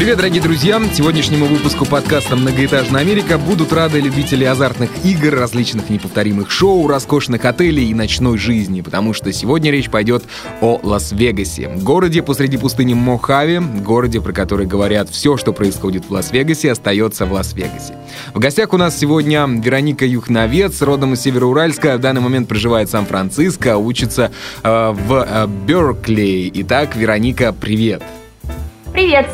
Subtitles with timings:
[0.00, 0.80] Привет, дорогие друзья!
[0.94, 7.90] Сегодняшнему выпуску подкаста «Многоэтажная Америка» будут рады любители азартных игр, различных неповторимых шоу, роскошных отелей
[7.90, 10.24] и ночной жизни, потому что сегодня речь пойдет
[10.62, 16.72] о Лас-Вегасе, городе посреди пустыни Мохаве, городе, про который говорят все, что происходит в Лас-Вегасе,
[16.72, 17.94] остается в Лас-Вегасе.
[18.32, 22.92] В гостях у нас сегодня Вероника Юхновец, родом из Североуральска, в данный момент проживает в
[22.92, 26.50] Сан-Франциско, учится э, в э, Беркли.
[26.54, 28.02] Итак, Вероника, привет!
[28.02, 28.19] Привет,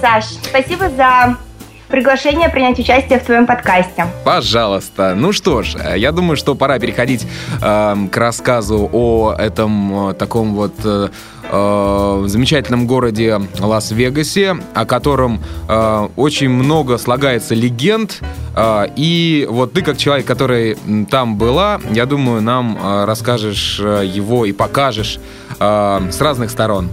[0.01, 0.25] Саш.
[0.43, 1.37] Спасибо за
[1.89, 4.07] приглашение принять участие в твоем подкасте.
[4.25, 5.15] Пожалуйста.
[5.17, 7.27] Ну что ж, э, я думаю, что пора переходить
[7.63, 11.09] э, к рассказу о этом э, таком вот э,
[11.51, 18.21] э, замечательном городе Лас-Вегасе, о котором э, очень много слагается легенд.
[18.57, 20.77] Э, и вот ты, как человек, который
[21.11, 25.19] там была, я думаю, нам расскажешь его и покажешь
[25.59, 26.91] с разных сторон.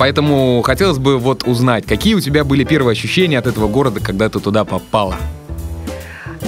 [0.00, 4.30] Поэтому хотелось бы вот узнать, какие у тебя были первые ощущения от этого города, когда
[4.30, 5.14] ты туда попала?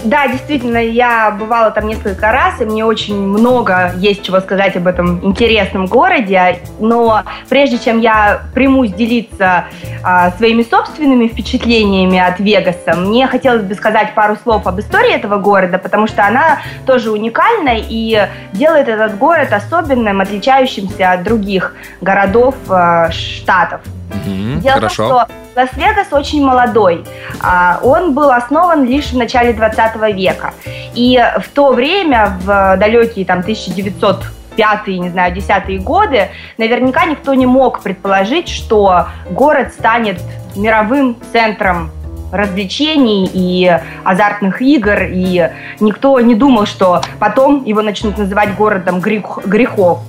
[0.04, 4.86] Да, действительно, я бывала там несколько раз, и мне очень много есть чего сказать об
[4.86, 6.58] этом интересном городе.
[6.80, 9.66] Но прежде чем я примусь делиться
[10.02, 15.38] а, своими собственными впечатлениями от Вегаса, мне хотелось бы сказать пару слов об истории этого
[15.38, 22.56] города, потому что она тоже уникальна и делает этот город особенным, отличающимся от других городов
[22.68, 23.80] а, штатов.
[24.26, 25.04] Мгм, Дело хорошо.
[25.04, 27.04] в том, что Лас-Вегас очень молодой.
[27.40, 30.54] А, Он был основан лишь в начале 20 века.
[30.94, 37.46] И в то время, в далекие там 1905 не знаю, 10 годы, наверняка никто не
[37.46, 40.20] мог предположить, что город станет
[40.56, 41.90] мировым центром
[42.32, 49.44] развлечений и азартных игр, и никто не думал, что потом его начнут называть городом грех-
[49.44, 50.00] грехов.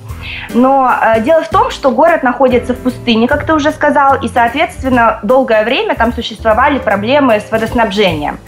[0.54, 4.28] Но э, дело в том, что город находится в пустыне, как ты уже сказал, и,
[4.28, 8.40] соответственно, долгое время там существовали проблемы с водоснабжением.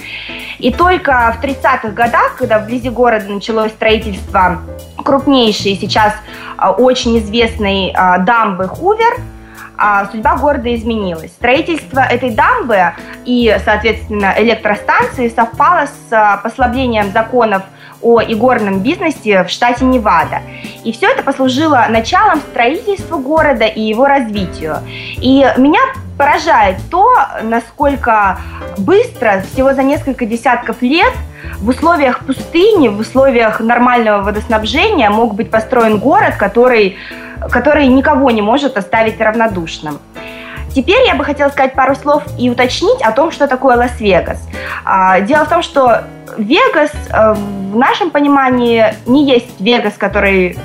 [0.59, 4.61] И только в 30-х годах, когда вблизи города началось строительство
[5.03, 6.13] крупнейшей сейчас
[6.57, 9.19] э, очень известной э, дамбы Хувер,
[9.77, 11.31] а судьба города изменилась.
[11.31, 12.93] Строительство этой дамбы
[13.25, 17.63] и, соответственно, электростанции совпало с а, послаблением законов
[18.05, 20.41] о игорном бизнесе в штате Невада.
[20.83, 24.77] И все это послужило началом строительства города и его развитию.
[25.19, 25.79] И меня
[26.16, 27.11] поражает то,
[27.41, 28.38] насколько
[28.77, 31.13] быстро, всего за несколько десятков лет,
[31.57, 36.97] в условиях пустыни, в условиях нормального водоснабжения мог быть построен город, который,
[37.49, 39.99] который никого не может оставить равнодушным.
[40.75, 44.45] Теперь я бы хотела сказать пару слов и уточнить о том, что такое Лас-Вегас.
[44.83, 46.03] А, Дело в том, что
[46.37, 50.57] Вегас э, в нашем понимании не есть Вегас, который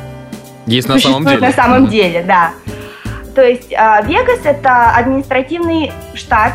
[0.66, 1.38] Есть на самом деле.
[1.40, 1.90] на самом Мгм.
[1.90, 2.50] деле, да.
[3.36, 6.54] То есть э, Вегас это административный штат,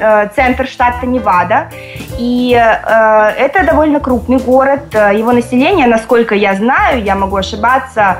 [0.00, 1.68] э, центр штата Невада,
[2.18, 4.92] и э, это довольно крупный город.
[4.92, 8.18] Э, Его население, насколько я знаю, я могу ошибаться,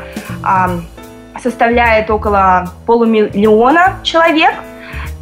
[1.43, 4.55] составляет около полумиллиона человек.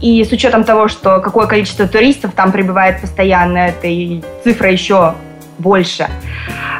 [0.00, 5.14] И с учетом того, что какое количество туристов там прибывает постоянно, этой цифра еще
[5.58, 6.08] больше.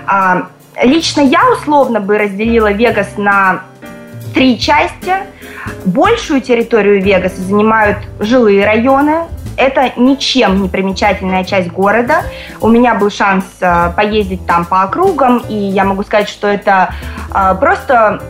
[0.07, 0.49] А,
[0.83, 3.63] Лично я условно бы разделила Вегас на
[4.35, 5.15] три части.
[5.87, 9.25] Большую территорию Вегаса занимают жилые районы.
[9.57, 12.25] Это ничем не примечательная часть города.
[12.61, 16.93] У меня был шанс э, поездить там по округам, и я могу сказать, что это
[17.35, 18.21] э, просто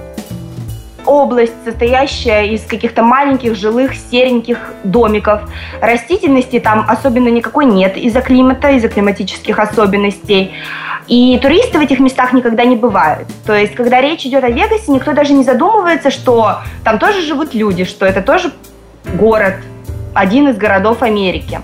[1.06, 5.42] область, состоящая из каких-то маленьких жилых сереньких домиков.
[5.80, 10.52] Растительности там особенно никакой нет из-за климата, из-за климатических особенностей.
[11.06, 13.28] И туристы в этих местах никогда не бывают.
[13.46, 17.54] То есть, когда речь идет о Вегасе, никто даже не задумывается, что там тоже живут
[17.54, 18.52] люди, что это тоже
[19.14, 19.54] город,
[20.14, 21.60] один из городов Америки.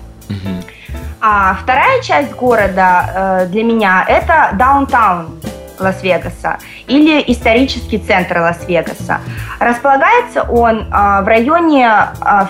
[1.25, 5.41] А вторая часть города э, для меня это даунтаун.
[5.83, 9.21] Лас-Вегаса или исторический центр Лас-Вегаса.
[9.59, 11.89] Располагается он в районе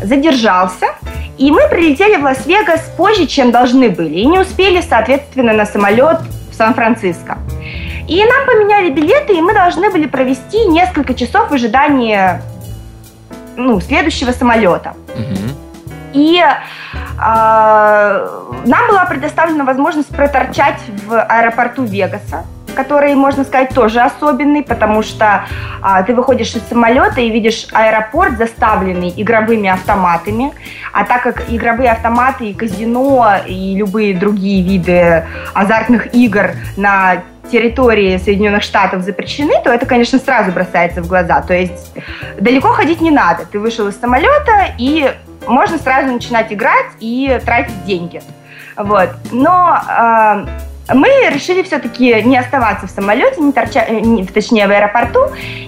[0.03, 0.87] задержался,
[1.39, 6.21] и мы прилетели в Лас-Вегас позже, чем должны были, и не успели, соответственно, на самолет
[6.51, 7.39] в Сан-Франциско.
[8.09, 12.41] И нам поменяли билеты, и мы должны были провести несколько часов в ожидании
[13.57, 14.95] ну, следующего самолета.
[15.15, 15.63] Угу.
[16.15, 16.53] И э,
[17.19, 22.45] нам была предоставлена возможность проторчать в аэропорту Вегаса,
[22.75, 25.45] который, можно сказать, тоже особенный, потому что
[25.83, 30.53] а, ты выходишь из самолета и видишь аэропорт, заставленный игровыми автоматами.
[30.93, 35.25] А так как игровые автоматы и казино и любые другие виды
[35.55, 41.43] азартных игр на территории Соединенных Штатов запрещены, то это, конечно, сразу бросается в глаза.
[41.43, 41.93] То есть
[42.39, 43.45] далеко ходить не надо.
[43.47, 45.13] Ты вышел из самолета и
[45.47, 48.23] можно сразу начинать играть и тратить деньги.
[48.77, 49.11] Вот.
[49.33, 50.47] Но э,
[50.89, 55.21] мы решили все-таки не оставаться в самолете, не торча, э, не, точнее в аэропорту,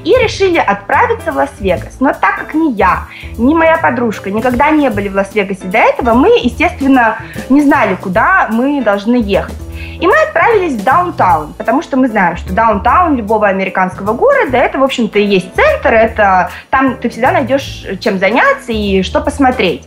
[0.04, 2.00] и решили отправиться в Лас-Вегас.
[2.00, 3.04] Но так как ни я,
[3.38, 7.18] ни моя подружка никогда не были в Лас-Вегасе до этого, мы, естественно,
[7.48, 9.54] не знали, куда мы должны ехать.
[10.00, 14.78] И мы отправились в даунтаун, потому что мы знаем, что даунтаун любого американского города, это,
[14.78, 19.86] в общем-то, и есть центр, это там ты всегда найдешь чем заняться и что посмотреть.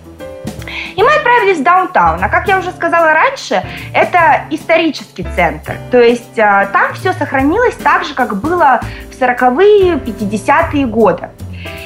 [0.95, 2.23] И мы отправились в даунтаун.
[2.23, 5.77] А как я уже сказала раньше, это исторический центр.
[5.91, 8.81] То есть а, там все сохранилось так же, как было
[9.11, 11.29] в 40-е, 50-е годы.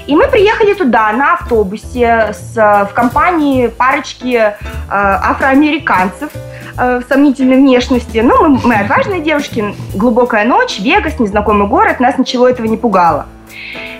[0.08, 4.54] И мы приехали туда на автобусе с, в компании парочки э,
[4.90, 6.32] афроамериканцев
[6.78, 8.18] э, сомнительной внешности.
[8.18, 13.28] Ну, мы, мы отважные девушки, глубокая ночь, Вегас, незнакомый город, нас ничего этого не пугало.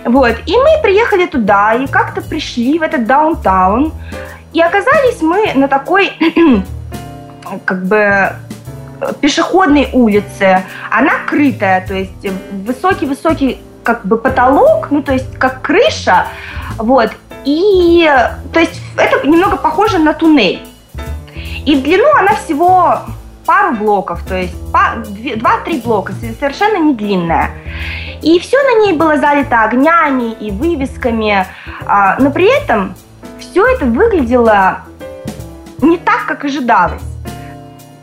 [0.04, 3.94] Вот, и мы приехали туда, и как-то пришли в этот даунтаун,
[4.54, 6.12] и оказались мы на такой,
[7.66, 8.34] как бы,
[9.20, 10.64] пешеходной улице.
[10.90, 16.28] Она крытая, то есть высокий-высокий как бы потолок, ну, то есть как крыша,
[16.78, 17.12] вот.
[17.46, 18.08] И,
[18.54, 20.62] то есть это немного похоже на туннель.
[21.66, 23.00] И в длину она всего
[23.46, 27.52] пару блоков, то есть два-три блока, совершенно не длинная.
[28.22, 31.48] И все на ней было залито огнями и вывесками,
[31.88, 32.96] а, но при этом
[33.42, 34.82] все это выглядело
[35.82, 37.02] не так, как ожидалось.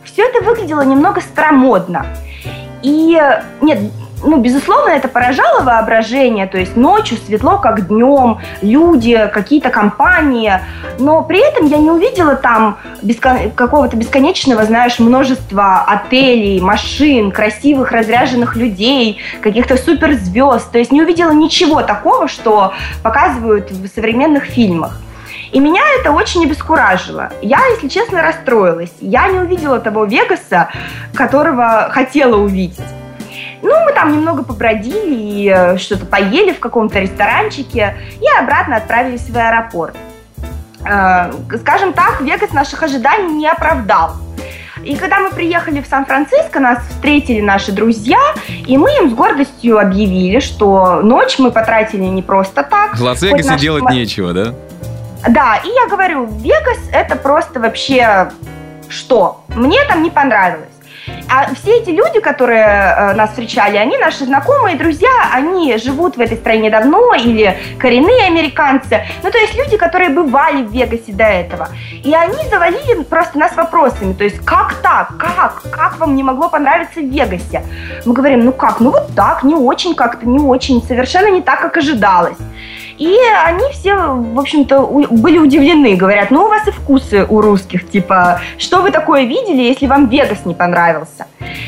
[0.04, 2.07] Все это выглядело немного старомодно.
[2.83, 3.18] И
[3.61, 3.78] нет,
[4.23, 10.61] ну, безусловно, это поражало воображение, то есть ночью светло, как днем, люди, какие-то компании,
[10.99, 13.50] но при этом я не увидела там бескон...
[13.52, 21.30] какого-то бесконечного, знаешь, множества отелей, машин, красивых разряженных людей, каких-то суперзвезд, то есть не увидела
[21.30, 25.00] ничего такого, что показывают в современных фильмах.
[25.52, 27.31] И меня это очень обескуражило.
[27.43, 28.93] Я, если честно, расстроилась.
[29.00, 30.69] Я не увидела того Вегаса,
[31.14, 32.81] которого хотела увидеть.
[33.62, 39.28] Ну, мы там немного побродили и э, что-то поели в каком-то ресторанчике и обратно отправились
[39.28, 39.97] в аэропорт.
[40.85, 44.12] э, скажем так, Вегас наших ожиданий не оправдал.
[44.85, 48.19] И когда мы приехали в Сан-Франциско, нас встретили наши друзья,
[48.67, 52.97] и мы им с гордостью объявили, что ночь мы потратили не просто так.
[52.97, 53.61] В Лас-Вегасе наш...
[53.61, 54.55] делать нечего, да?
[55.26, 58.30] Да, и я говорю, Вегас это просто вообще
[58.88, 59.44] что?
[59.48, 60.68] Мне там не понравилось.
[61.30, 66.20] А все эти люди, которые э, нас встречали, они наши знакомые, друзья, они живут в
[66.20, 69.06] этой стране давно или коренные американцы.
[69.22, 71.68] Ну, то есть люди, которые бывали в Вегасе до этого.
[72.02, 74.12] И они завалили просто нас вопросами.
[74.14, 75.16] То есть, как так?
[75.18, 75.62] Как?
[75.70, 77.62] Как вам не могло понравиться в Вегасе?
[78.04, 78.80] Мы говорим, ну как?
[78.80, 80.82] Ну вот так, не очень как-то, не очень.
[80.82, 82.38] Совершенно не так, как ожидалось.
[82.99, 85.95] И они все, в общем-то, были удивлены.
[85.95, 90.09] Говорят, ну у вас и вкусы у русских, типа, что вы такое видели, если вам
[90.09, 91.26] Вегас не понравился?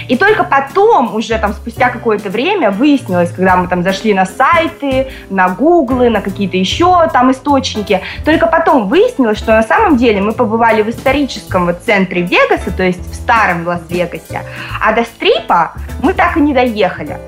[0.09, 5.09] И только потом, уже там спустя какое-то время, выяснилось, когда мы там зашли на сайты,
[5.31, 10.33] на гуглы, на какие-то еще там источники, только потом выяснилось, что на самом деле мы
[10.33, 14.43] побывали в историческом вот центре Вегаса, то есть в старом Лас-Вегасе,
[14.85, 15.73] а до стрипа
[16.03, 17.19] мы так и не доехали.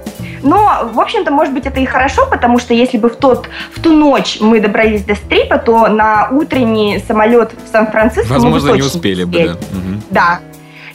[0.43, 3.81] Но, в общем-то, может быть, это и хорошо, потому что если бы в, тот, в
[3.81, 8.81] ту ночь мы добрались до стрипа, то на утренний самолет в Сан-Франциско Возможно, мы бы
[8.81, 9.57] не успели бы, да.
[10.11, 10.41] Да.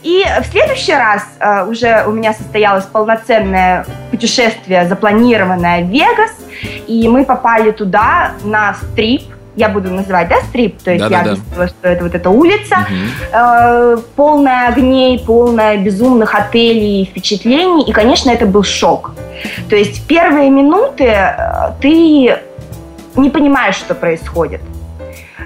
[0.04, 6.32] И в следующий раз uh, уже у меня состоялось полноценное путешествие, запланированное в Вегас,
[6.88, 9.24] и мы попали туда на стрип,
[9.58, 11.68] я буду называть, да, стрип, то есть да, я да, объяснила, да.
[11.68, 13.34] что это вот эта улица, угу.
[13.34, 19.12] э, полная огней, полная безумных отелей, впечатлений, и, конечно, это был шок.
[19.70, 22.38] То есть первые минуты э, ты
[23.16, 24.62] не понимаешь, что происходит.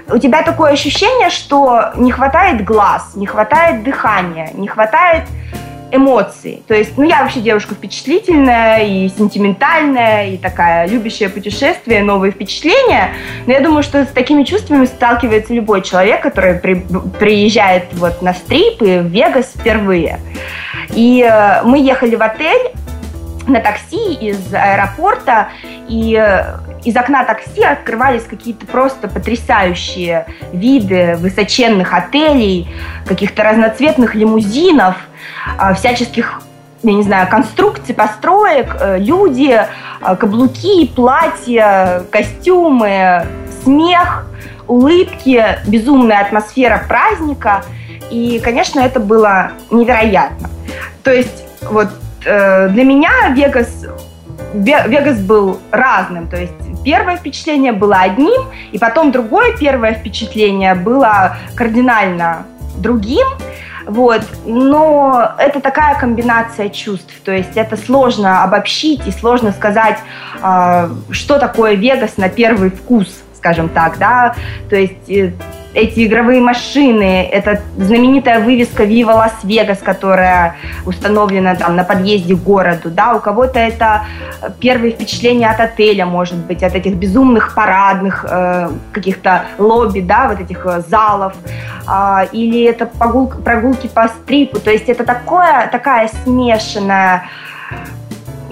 [0.08, 5.24] У тебя такое ощущение, что не хватает глаз, не хватает дыхания, не хватает
[5.92, 6.62] эмоций.
[6.66, 13.14] То есть, ну, я вообще девушка впечатлительная и сентиментальная, и такая любящая путешествия, новые впечатления.
[13.46, 16.82] Но я думаю, что с такими чувствами сталкивается любой человек, который при,
[17.20, 20.18] приезжает вот на стрип и в Вегас впервые.
[20.94, 22.72] И э, мы ехали в отель,
[23.46, 25.48] на такси из аэропорта,
[25.88, 32.68] и э, из окна такси открывались какие-то просто потрясающие виды высоченных отелей,
[33.06, 34.96] каких-то разноцветных лимузинов,
[35.58, 36.42] а, всяческих
[36.82, 43.24] я не знаю, конструкций, построек, э, люди, э, каблуки, платья, костюмы,
[43.62, 44.26] смех,
[44.66, 47.62] улыбки, безумная атмосфера праздника.
[48.10, 50.50] И, конечно, это было невероятно.
[51.04, 51.88] То есть вот
[52.24, 53.86] э, для меня Вегас,
[54.54, 56.28] Вегас был разным.
[56.28, 56.52] То есть
[56.84, 62.46] первое впечатление было одним, и потом другое первое впечатление было кардинально
[62.76, 63.26] другим.
[63.86, 64.22] Вот.
[64.44, 67.12] Но это такая комбинация чувств.
[67.24, 69.98] То есть это сложно обобщить и сложно сказать,
[70.42, 73.98] э, что такое Вегас на первый вкус, скажем так.
[73.98, 74.34] Да?
[74.70, 75.32] То есть э,
[75.74, 82.90] эти игровые машины, это знаменитая вывеска Viva Лас-Вегас, которая установлена там на подъезде к городу,
[82.90, 84.02] да, у кого-то это
[84.60, 90.40] первые впечатления от отеля, может быть, от этих безумных парадных э, каких-то лобби, да, вот
[90.40, 91.34] этих э, залов,
[91.88, 97.24] э, или это прогулка, прогулки по стрипу, то есть это такое, такая смешанная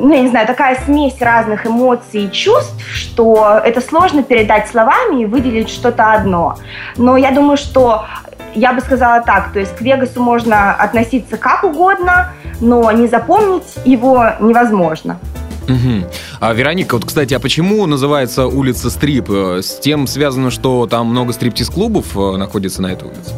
[0.00, 5.23] ну, я не знаю, такая смесь разных эмоций и чувств, что это сложно передать словами
[5.23, 6.59] и выделить что-то одно.
[6.97, 8.07] Но я думаю, что
[8.54, 13.76] я бы сказала так, то есть к Вегасу можно относиться как угодно, но не запомнить
[13.85, 15.19] его невозможно.
[15.64, 16.09] Угу.
[16.40, 19.30] А, Вероника, вот, кстати, а почему называется улица Стрип?
[19.30, 23.33] С тем связано, что там много стриптиз-клубов э, находится на этой улице?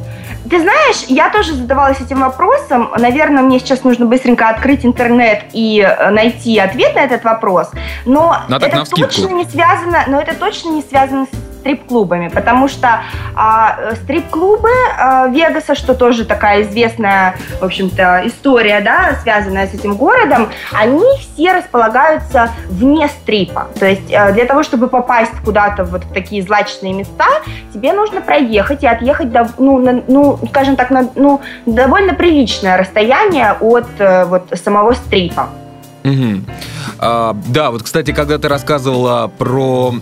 [0.52, 2.90] Ты знаешь, я тоже задавалась этим вопросом.
[2.98, 7.70] Наверное, мне сейчас нужно быстренько открыть интернет и э, найти ответ на этот вопрос.
[8.04, 13.02] Но на это точно не связано, но это точно не связано с стрип-клубами, потому что
[13.34, 14.68] а, стрип-клубы
[14.98, 21.04] а, Вегаса, что тоже такая известная, в общем-то, история, да, связанная с этим городом, они
[21.20, 23.68] все располагаются вне стрипа.
[23.78, 27.26] То есть а, для того, чтобы попасть куда-то вот в такие злачные места,
[27.72, 32.76] тебе нужно проехать и отъехать, до, ну, на, ну, скажем так, на ну, довольно приличное
[32.76, 35.48] расстояние от э, вот самого стрипа.
[36.04, 36.42] Угу.
[36.98, 39.94] А, да, вот, кстати, когда ты рассказывала про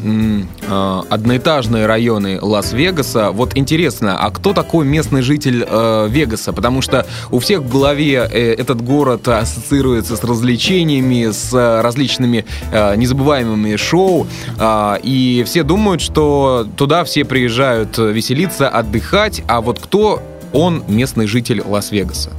[0.68, 6.52] а, одноэтажные районы Лас-Вегаса, вот интересно, а кто такой местный житель а, Вегаса?
[6.52, 12.94] Потому что у всех в голове э, этот город ассоциируется с развлечениями, с различными а,
[12.96, 14.26] незабываемыми шоу,
[14.58, 21.26] а, и все думают, что туда все приезжают веселиться, отдыхать, а вот кто он местный
[21.26, 22.30] житель Лас-Вегаса?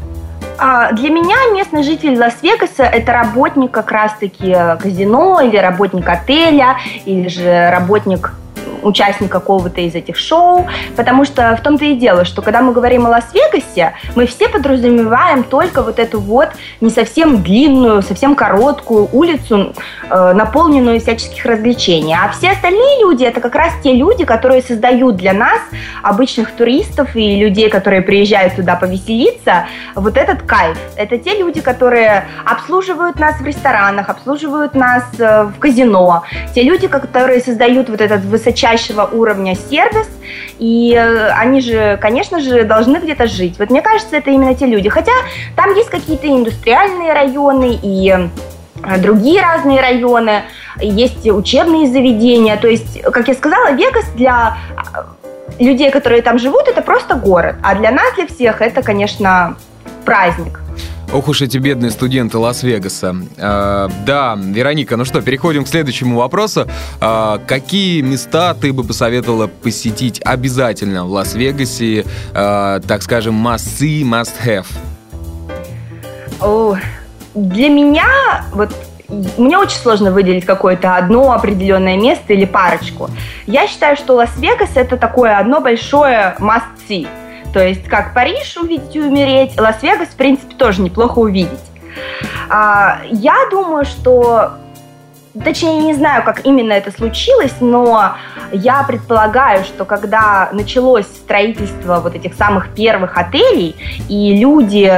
[0.57, 7.27] А, для меня местный житель Лас-Вегаса– это работник как раз-таки казино или работник отеля, или
[7.27, 8.33] же работник
[8.81, 13.05] участник какого-то из этих шоу, потому что в том-то и дело, что когда мы говорим
[13.05, 16.49] о Лас-Вегасе, мы все подразумеваем только вот эту вот
[16.81, 19.73] не совсем длинную, совсем короткую улицу,
[20.09, 22.15] э, наполненную всяческих развлечений.
[22.15, 25.59] А все остальные люди это как раз те люди, которые создают для нас,
[26.03, 30.77] обычных туристов и людей, которые приезжают туда повеселиться, вот этот кайф.
[30.95, 36.23] Это те люди, которые обслуживают нас в ресторанах, обслуживают нас э, в казино,
[36.53, 38.21] те люди, которые создают вот этот
[38.71, 40.07] высочайшего уровня сервис,
[40.59, 43.59] и э, они же, конечно же, должны где-то жить.
[43.59, 44.89] Вот мне кажется, это именно те люди.
[44.89, 45.11] Хотя
[45.55, 48.09] там есть какие-то индустриальные районы и
[48.83, 50.43] э, другие разные районы,
[50.79, 52.57] есть учебные заведения.
[52.57, 54.57] То есть, как я сказала, Вегас для
[55.59, 57.55] людей, которые там живут, это просто город.
[57.61, 59.55] А для нас, для всех, это, конечно,
[60.05, 60.60] праздник.
[61.13, 63.13] Ох уж эти бедные студенты Лас-Вегаса.
[63.37, 66.67] Э, да, Вероника, ну что, переходим к следующему вопросу.
[67.01, 74.03] Э, какие места ты бы посоветовала посетить обязательно в Лас-Вегасе, э, так скажем, must see,
[74.03, 74.65] must have?
[76.39, 76.77] О,
[77.35, 78.69] для меня, вот
[79.37, 83.09] мне очень сложно выделить какое-то одно определенное место или парочку.
[83.47, 87.05] Я считаю, что Лас-Вегас это такое одно большое must see.
[87.53, 91.59] То есть как Париж увидеть и умереть, Лас-Вегас, в принципе, тоже неплохо увидеть.
[92.49, 94.53] А, я думаю, что
[95.45, 98.15] Точнее, не знаю, как именно это случилось, но
[98.51, 103.77] я предполагаю, что когда началось строительство вот этих самых первых отелей,
[104.09, 104.91] и люди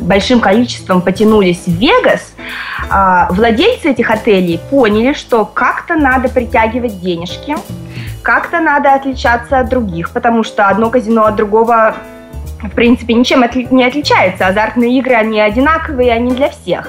[0.00, 2.34] большим количеством потянулись в Вегас,
[2.90, 7.56] а, владельцы этих отелей поняли, что как-то надо притягивать денежки,
[8.26, 11.94] как-то надо отличаться от других, потому что одно казино от другого
[12.60, 14.48] в принципе, ничем не отличается.
[14.48, 16.88] Азартные игры, они одинаковые, они для всех.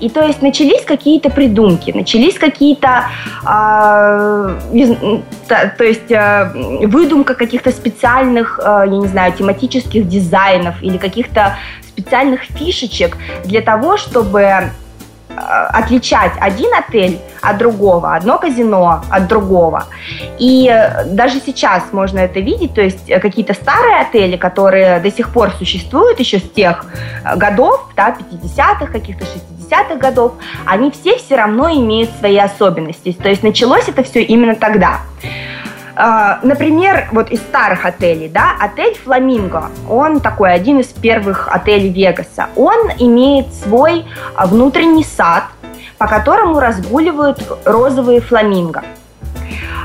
[0.00, 3.04] И то есть начались какие-то придумки, начались какие-то,
[3.44, 4.56] э,
[5.48, 6.50] то есть э,
[6.86, 11.56] выдумка каких-то специальных, э, я не знаю, тематических дизайнов или каких-то
[11.88, 14.70] специальных фишечек для того, чтобы
[15.36, 19.84] отличать один отель от другого, одно казино от другого.
[20.38, 25.10] И э, даже сейчас можно это видеть, то есть э, какие-то старые отели, которые до
[25.10, 26.86] сих пор существуют еще с тех
[27.36, 33.12] годов, да, 50-х, каких-то 60-х годов, они все все равно имеют свои особенности.
[33.12, 35.00] То есть началось это все именно тогда.
[35.96, 41.90] А, например, вот из старых отелей, да, отель Фламинго, он такой один из первых отелей
[41.90, 42.48] Вегаса.
[42.56, 44.04] Он имеет свой
[44.34, 45.44] а, внутренний сад,
[45.98, 48.82] по которому разгуливают розовые фламинго.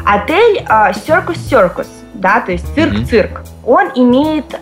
[0.04, 4.60] Отель Circus Circus, да, то есть цирк-цирк, он имеет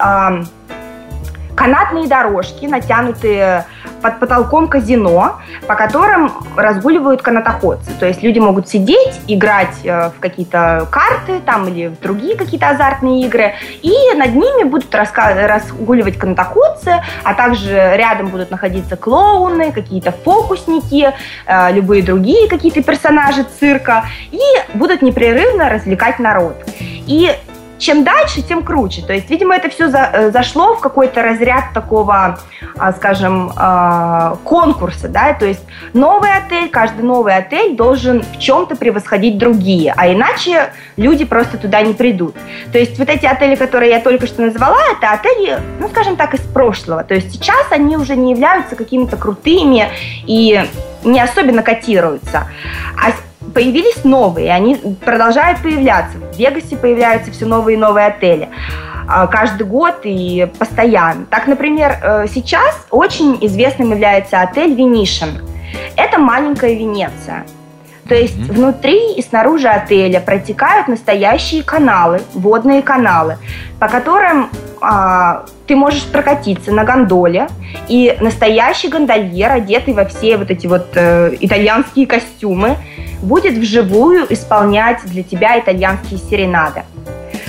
[1.56, 3.66] канатные дорожки, натянутые
[4.12, 7.91] под потолком казино, по которым разгуливают канатоходцы.
[8.00, 12.70] То есть люди могут сидеть, играть э, в какие-то карты там или в другие какие-то
[12.70, 20.12] азартные игры, и над ними будут разгуливать канатоходцы, а также рядом будут находиться клоуны, какие-то
[20.12, 21.13] фокусники,
[21.46, 24.39] э, любые другие какие-то персонажи цирка, и
[24.74, 26.56] будут непрерывно развлекать народ.
[27.08, 27.32] И
[27.78, 29.02] чем дальше, тем круче.
[29.02, 32.40] То есть, видимо, это все за, э, зашло в какой-то разряд такого,
[32.78, 35.63] а, скажем, а, конкурса, да, то есть
[35.94, 41.82] новый отель, каждый новый отель должен в чем-то превосходить другие, а иначе люди просто туда
[41.82, 42.36] не придут.
[42.72, 46.34] То есть вот эти отели, которые я только что назвала, это отели, ну, скажем так,
[46.34, 47.04] из прошлого.
[47.04, 49.90] То есть сейчас они уже не являются какими-то крутыми
[50.26, 50.63] и
[51.04, 52.48] не особенно котируются.
[52.98, 53.12] А
[53.58, 56.20] появились новые, они продолжают появляться.
[56.20, 58.50] В Вегасе появляются все новые и новые отели
[59.08, 61.26] а, каждый год и постоянно.
[61.26, 65.41] Так, например, э, сейчас очень известным является отель Venetian.
[65.96, 67.48] Это маленькая Венеция.
[68.08, 68.54] То есть mm-hmm.
[68.54, 73.38] внутри и снаружи отеля протекают настоящие каналы, водные каналы,
[73.80, 74.50] по которым
[74.82, 77.48] а, ты можешь прокатиться на гондоле,
[77.88, 82.78] и настоящий гондольер, одетый во все вот эти вот э, итальянские костюмы,
[83.22, 86.84] будет вживую исполнять для тебя итальянские серенады.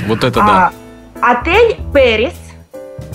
[0.06, 0.72] Вот это да.
[1.20, 2.34] А, отель Пэрис,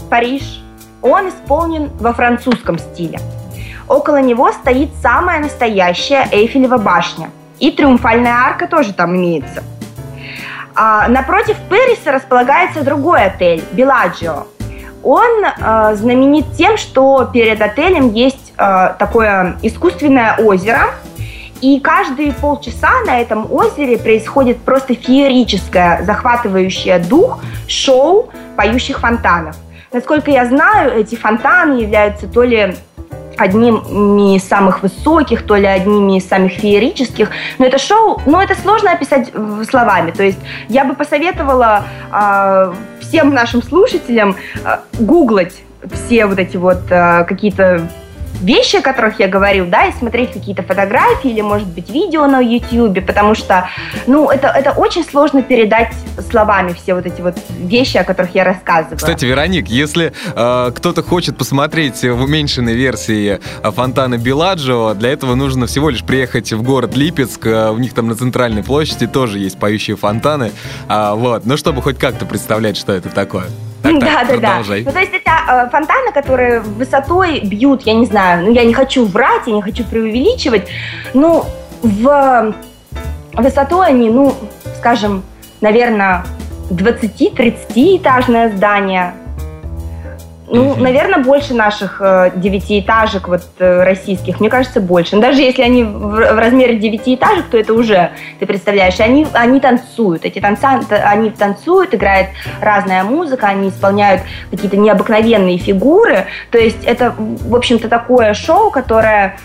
[0.09, 0.61] Париж,
[1.01, 3.19] он исполнен во французском стиле.
[3.87, 7.29] Около него стоит самая настоящая Эйфелева башня.
[7.59, 9.63] И триумфальная арка тоже там имеется.
[10.75, 14.47] А, напротив Пэриса располагается другой отель, Беладжио.
[15.03, 20.91] Он э, знаменит тем, что перед отелем есть э, такое искусственное озеро,
[21.59, 29.57] и каждые полчаса на этом озере происходит просто феерическое, захватывающее дух шоу поющих фонтанов.
[29.91, 32.75] Насколько я знаю, эти фонтаны являются то ли
[33.37, 37.29] одними из самых высоких, то ли одними из самых феерических.
[37.59, 39.31] Но это шоу, ну, это сложно описать
[39.69, 40.11] словами.
[40.11, 45.53] То есть я бы посоветовала э, всем нашим слушателям э, гуглать
[45.91, 47.87] все вот эти вот э, какие-то
[48.41, 52.39] вещи, о которых я говорю, да, и смотреть какие-то фотографии или, может быть, видео на
[52.39, 53.69] YouTube, потому что,
[54.07, 55.93] ну, это, это очень сложно передать
[56.29, 58.97] словами все вот эти вот вещи, о которых я рассказываю.
[58.97, 65.35] Кстати, Вероник, если э, кто-то хочет посмотреть в уменьшенной версии э, фонтана Беладжио, для этого
[65.35, 69.39] нужно всего лишь приехать в город Липецк, э, у них там на центральной площади тоже
[69.39, 70.51] есть поющие фонтаны,
[70.87, 73.45] а, вот, ну, чтобы хоть как-то представлять, что это такое.
[73.83, 74.61] Так, да, да, да.
[74.85, 78.73] Ну, то есть это э, фонтаны, которые высотой бьют, я не знаю, ну, я не
[78.73, 80.69] хочу врать, я не хочу преувеличивать,
[81.13, 81.45] ну,
[81.81, 82.53] в
[83.33, 84.35] высотой они, ну,
[84.77, 85.23] скажем,
[85.59, 86.23] наверное,
[86.69, 89.13] 20-30 этажное здание,
[90.47, 95.15] ну, наверное, больше наших э, девятиэтажек вот э, российских, мне кажется, больше.
[95.15, 100.25] Но даже если они в, размере девятиэтажек, то это уже, ты представляешь, они, они танцуют.
[100.25, 102.29] Эти танца, они танцуют, играет
[102.61, 106.25] разная музыка, они исполняют какие-то необыкновенные фигуры.
[106.51, 109.37] То есть это, в общем-то, такое шоу, которое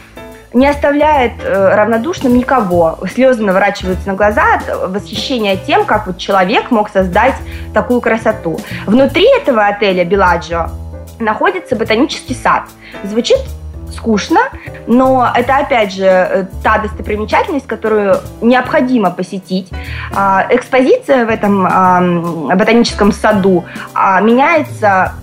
[0.52, 2.98] не оставляет э, равнодушным никого.
[3.12, 7.34] Слезы наворачиваются на глаза от восхищения тем, как вот человек мог создать
[7.72, 8.58] такую красоту.
[8.86, 10.70] Внутри этого отеля Беладжио
[11.18, 12.64] находится ботанический сад.
[13.04, 13.38] Звучит
[13.92, 14.40] скучно,
[14.86, 19.70] но это опять же э, та достопримечательность, которую необходимо посетить.
[20.14, 21.62] А, экспозиция в этом
[22.48, 25.14] ботаническом саду а, меняется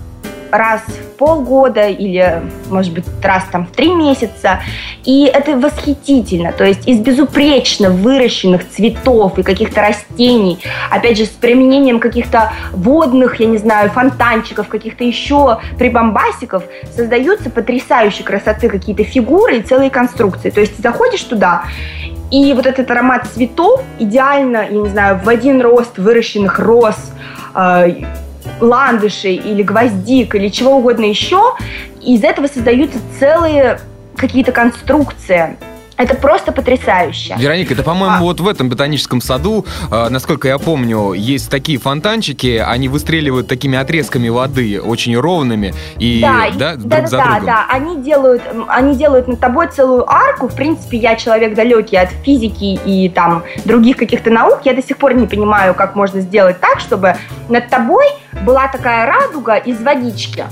[0.50, 4.60] раз в полгода или, может быть, раз там в три месяца.
[5.04, 6.52] И это восхитительно.
[6.52, 10.58] То есть из безупречно выращенных цветов и каких-то растений,
[10.90, 18.24] опять же, с применением каких-то водных, я не знаю, фонтанчиков, каких-то еще прибамбасиков, создаются потрясающие
[18.24, 20.50] красоты какие-то фигуры и целые конструкции.
[20.50, 21.64] То есть заходишь туда,
[22.30, 26.96] и вот этот аромат цветов идеально, я не знаю, в один рост выращенных роз,
[27.54, 28.02] э,
[28.60, 31.54] ландышей или гвоздик или чего угодно еще,
[32.02, 33.80] из этого создаются целые
[34.16, 35.56] какие-то конструкции.
[35.96, 37.36] Это просто потрясающе.
[37.38, 38.20] Вероника, это, по-моему, а...
[38.20, 43.78] вот в этом ботаническом саду, э, насколько я помню, есть такие фонтанчики, они выстреливают такими
[43.78, 47.46] отрезками воды, очень ровными, и да, да, друг да, за да, другом.
[47.46, 50.48] Да, они делают, они делают над тобой целую арку.
[50.48, 54.60] В принципе, я человек далекий от физики и там других каких-то наук.
[54.64, 57.16] Я до сих пор не понимаю, как можно сделать так, чтобы
[57.48, 58.04] над тобой
[58.44, 60.44] была такая радуга из водички.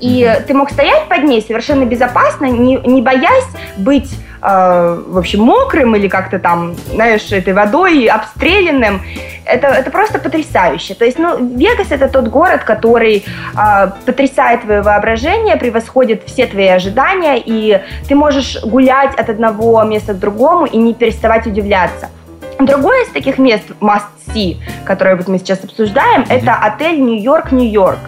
[0.00, 0.42] И mm-hmm.
[0.46, 4.10] ты мог стоять под ней совершенно безопасно, не, не боясь быть
[4.42, 9.02] э, в общем, мокрым или как-то там, знаешь, этой водой обстрелянным.
[9.46, 10.94] Это, это просто потрясающе.
[10.94, 16.68] То есть, ну, Вегас это тот город, который э, потрясает твое воображение, превосходит все твои
[16.68, 22.08] ожидания, и ты можешь гулять от одного места к другому и не переставать удивляться.
[22.58, 26.32] Другое из таких мест must see, которое вот мы сейчас обсуждаем, mm-hmm.
[26.32, 27.98] это отель Нью-Йорк, Нью-Йорк.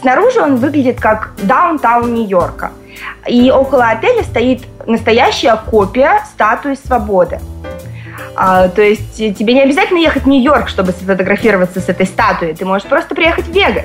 [0.00, 2.72] Снаружи он выглядит как даунтаун Нью-Йорка.
[3.26, 7.40] И около отеля стоит настоящая копия статуи свободы.
[8.36, 12.54] А, то есть тебе не обязательно ехать в Нью-Йорк, чтобы сфотографироваться с этой статуей.
[12.54, 13.84] Ты можешь просто приехать в Вегас.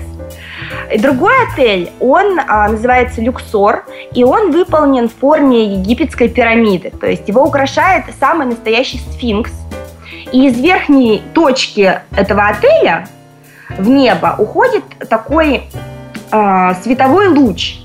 [0.92, 6.92] И другой отель, он а, называется Люксор, и он выполнен в форме египетской пирамиды.
[6.92, 9.52] То есть его украшает самый настоящий сфинкс.
[10.32, 13.08] И из верхней точки этого отеля
[13.70, 15.64] в небо уходит такой
[16.32, 17.78] э, световой луч.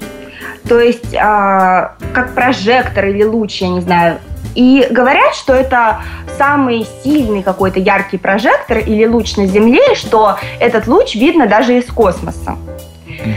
[0.69, 4.19] То есть, э, как прожектор или луч, я не знаю.
[4.55, 6.01] И говорят, что это
[6.39, 11.87] самый сильный какой-то яркий прожектор или луч на Земле, что этот луч видно даже из
[11.87, 12.57] космоса.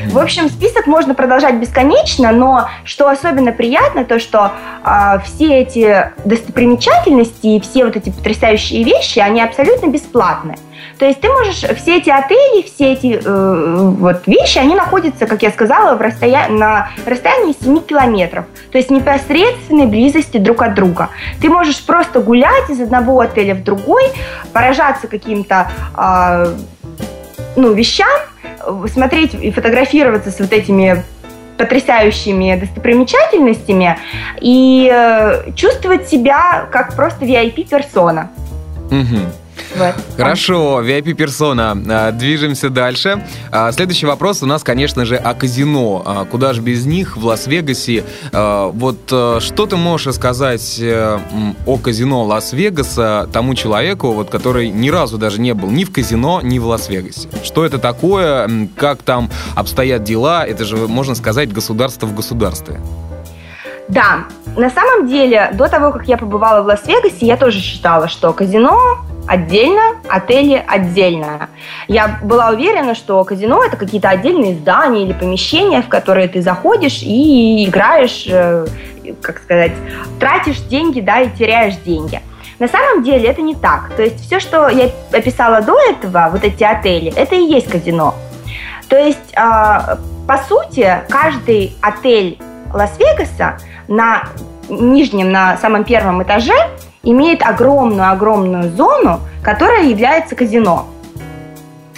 [0.09, 4.51] В общем, список можно продолжать бесконечно, но что особенно приятно, то что
[4.83, 10.55] э, все эти достопримечательности и все вот эти потрясающие вещи, они абсолютно бесплатны.
[10.99, 15.41] То есть ты можешь все эти отели, все эти э, вот вещи, они находятся, как
[15.41, 16.47] я сказала, в расстоя...
[16.49, 18.45] на расстоянии 7 километров.
[18.71, 21.09] То есть непосредственной близости друг от друга.
[21.41, 24.03] Ты можешь просто гулять из одного отеля в другой,
[24.53, 26.55] поражаться каким-то э,
[27.55, 28.19] ну, вещам,
[28.91, 31.03] смотреть и фотографироваться с вот этими
[31.57, 33.97] потрясающими достопримечательностями
[34.41, 38.29] и э, чувствовать себя как просто VIP-персона.
[38.87, 39.19] Угу.
[39.75, 39.95] Вот.
[40.17, 41.77] Хорошо, VIP-персона.
[41.89, 43.25] А, движемся дальше.
[43.51, 46.03] А, следующий вопрос у нас, конечно же, о казино.
[46.05, 48.03] А, куда же без них в Лас-Вегасе?
[48.31, 51.19] Вот что ты можешь рассказать э,
[51.65, 56.41] о казино Лас-Вегаса тому человеку, вот, который ни разу даже не был ни в казино,
[56.41, 57.29] ни в Лас-Вегасе?
[57.43, 58.69] Что это такое?
[58.75, 60.45] Как там обстоят дела?
[60.45, 62.79] Это же, можно сказать, государство в государстве.
[63.89, 68.31] Да, на самом деле, до того, как я побывала в Лас-Вегасе, я тоже считала, что
[68.33, 68.77] казино
[69.27, 71.49] отдельно, отели отдельно.
[71.87, 77.01] Я была уверена, что казино это какие-то отдельные здания или помещения, в которые ты заходишь
[77.01, 78.67] и играешь, э,
[79.21, 79.71] как сказать,
[80.19, 82.21] тратишь деньги, да, и теряешь деньги.
[82.59, 83.91] На самом деле это не так.
[83.95, 88.13] То есть все, что я описала до этого, вот эти отели, это и есть казино.
[88.87, 89.95] То есть, э,
[90.27, 92.37] по сути, каждый отель
[92.73, 94.23] Лас-Вегаса на
[94.69, 96.53] нижнем, на самом первом этаже
[97.03, 100.87] имеет огромную-огромную зону, которая является казино.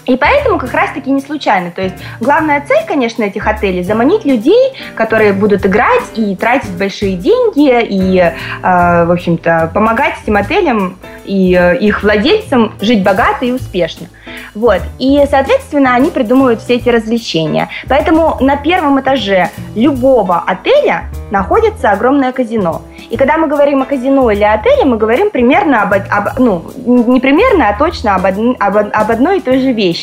[0.06, 1.72] И поэтому как раз-таки не случайно.
[1.72, 7.16] То есть главная цель, конечно, этих отелей– заманить людей, которые будут играть и тратить большие
[7.16, 13.52] деньги, и, э, в общем-то, помогать этим отелям и э, их владельцам жить богато и
[13.52, 14.08] успешно.
[14.54, 14.82] Вот.
[15.00, 17.70] И, соответственно, они придумывают все эти развлечения.
[17.88, 22.82] Поэтому на первом этаже любого отеля находится огромное казино.
[23.10, 27.20] И когда мы говорим о казино или отеле, мы говорим примерно об, об ну, не
[27.20, 29.95] примерно, а точно об, од, об, об одной и той же вещи.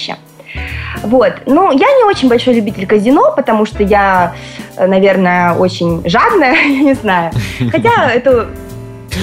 [1.02, 1.32] Вот.
[1.46, 4.34] Ну, я не очень большой любитель казино, потому что я,
[4.76, 7.32] наверное, очень жадная, я не знаю.
[7.70, 8.48] Хотя это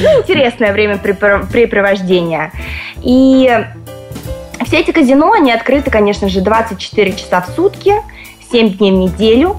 [0.01, 2.51] ну, интересное времяпрепровождение.
[3.01, 3.65] И
[4.65, 7.93] все эти казино, они открыты, конечно же, 24 часа в сутки,
[8.51, 9.57] 7 дней в неделю.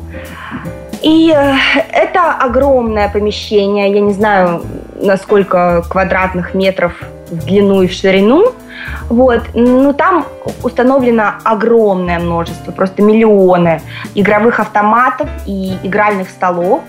[1.03, 1.55] И э,
[1.92, 4.62] это огромное помещение, я не знаю,
[5.01, 6.92] на сколько квадратных метров
[7.31, 8.53] в длину и в ширину.
[9.09, 9.42] Вот.
[9.55, 10.26] Но там
[10.62, 13.83] установлено огромное множество, просто миллионы
[14.14, 16.83] игровых автоматов и игральных столов,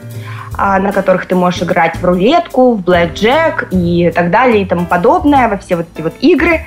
[0.58, 4.86] а, на которых ты можешь играть в рулетку, в блэкджек и так далее и тому
[4.86, 6.66] подобное, во все вот эти вот игры.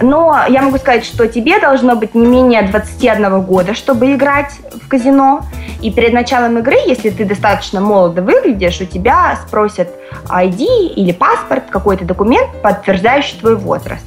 [0.00, 4.88] Но я могу сказать, что тебе должно быть не менее 21 года, чтобы играть в
[4.88, 5.42] казино.
[5.80, 9.88] И перед началом игры, если ты достаточно молодо выглядишь, у тебя спросят
[10.28, 14.04] ID или паспорт, какой-то документ, подтверждающий твой возраст.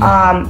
[0.00, 0.44] А,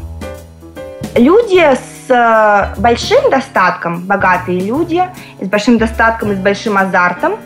[1.14, 5.02] люди с э, большим достатком, богатые люди,
[5.40, 7.36] с большим достатком и с большим азартом,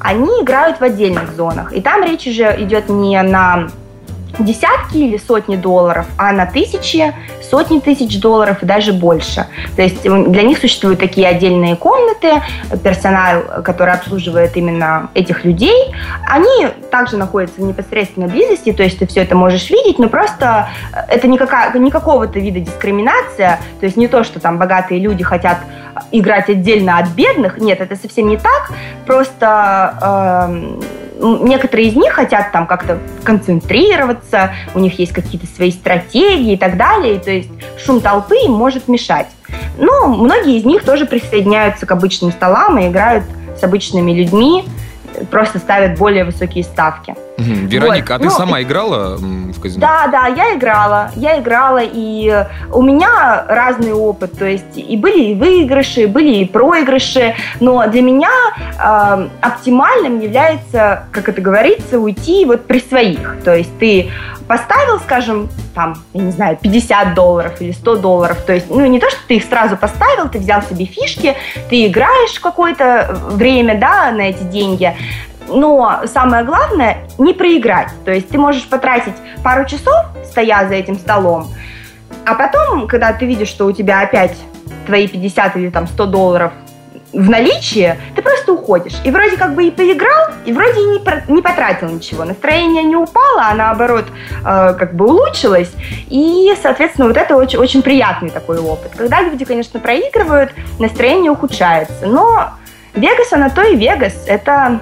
[0.00, 1.72] они играют в отдельных зонах.
[1.72, 3.68] И там речь уже идет не на
[4.38, 9.46] десятки или сотни долларов, а на тысячи, сотни тысяч долларов и даже больше.
[9.76, 12.42] То есть для них существуют такие отдельные комнаты,
[12.82, 15.94] персонал, который обслуживает именно этих людей,
[16.28, 20.68] они также находятся в непосредственной близости, то есть ты все это можешь видеть, но просто
[21.08, 25.58] это никакая, не какого-то вида дискриминация, то есть не то, что там богатые люди хотят
[26.10, 28.72] играть отдельно от бедных, нет, это совсем не так,
[29.06, 36.54] просто э, некоторые из них хотят там как-то концентрироваться, у них есть какие-то свои стратегии
[36.54, 39.28] и так далее, то есть шум толпы им может мешать.
[39.78, 43.24] Но многие из них тоже присоединяются к обычным столам и играют
[43.58, 44.64] с обычными людьми,
[45.30, 47.14] просто ставят более высокие ставки.
[47.36, 48.16] Вероника, вот.
[48.16, 49.80] а ты ну, сама играла в казино?
[49.80, 51.10] Да, да, я играла.
[51.16, 54.38] Я играла, и у меня разный опыт.
[54.38, 57.34] То есть и были и выигрыши, были и проигрыши.
[57.60, 58.30] Но для меня
[58.78, 63.36] э, оптимальным является, как это говорится, уйти вот при своих.
[63.44, 64.10] То есть ты
[64.46, 68.38] поставил, скажем, там, я не знаю, 50 долларов или 100 долларов.
[68.46, 71.34] То есть, ну, не то, что ты их сразу поставил, ты взял себе фишки,
[71.70, 74.94] ты играешь какое-то время, да, на эти деньги.
[75.48, 77.88] Но самое главное– не проиграть.
[78.04, 81.48] То есть ты можешь потратить пару часов, стоя за этим столом,
[82.26, 84.36] а потом, когда ты видишь, что у тебя опять
[84.86, 86.52] твои 50 или там 100 долларов
[87.12, 88.94] в наличии, ты просто уходишь.
[89.04, 92.24] И вроде как бы и поиграл, и вроде и не, не потратил ничего.
[92.24, 94.06] Настроение не упало, а наоборот
[94.44, 95.72] э, как бы улучшилось.
[96.08, 98.92] И, соответственно, вот это очень, очень приятный такой опыт.
[98.96, 102.06] Когда люди, конечно, проигрывают, настроение ухудшается.
[102.06, 102.50] Но
[102.94, 104.24] Вегас, она то и Вегас.
[104.26, 104.80] Это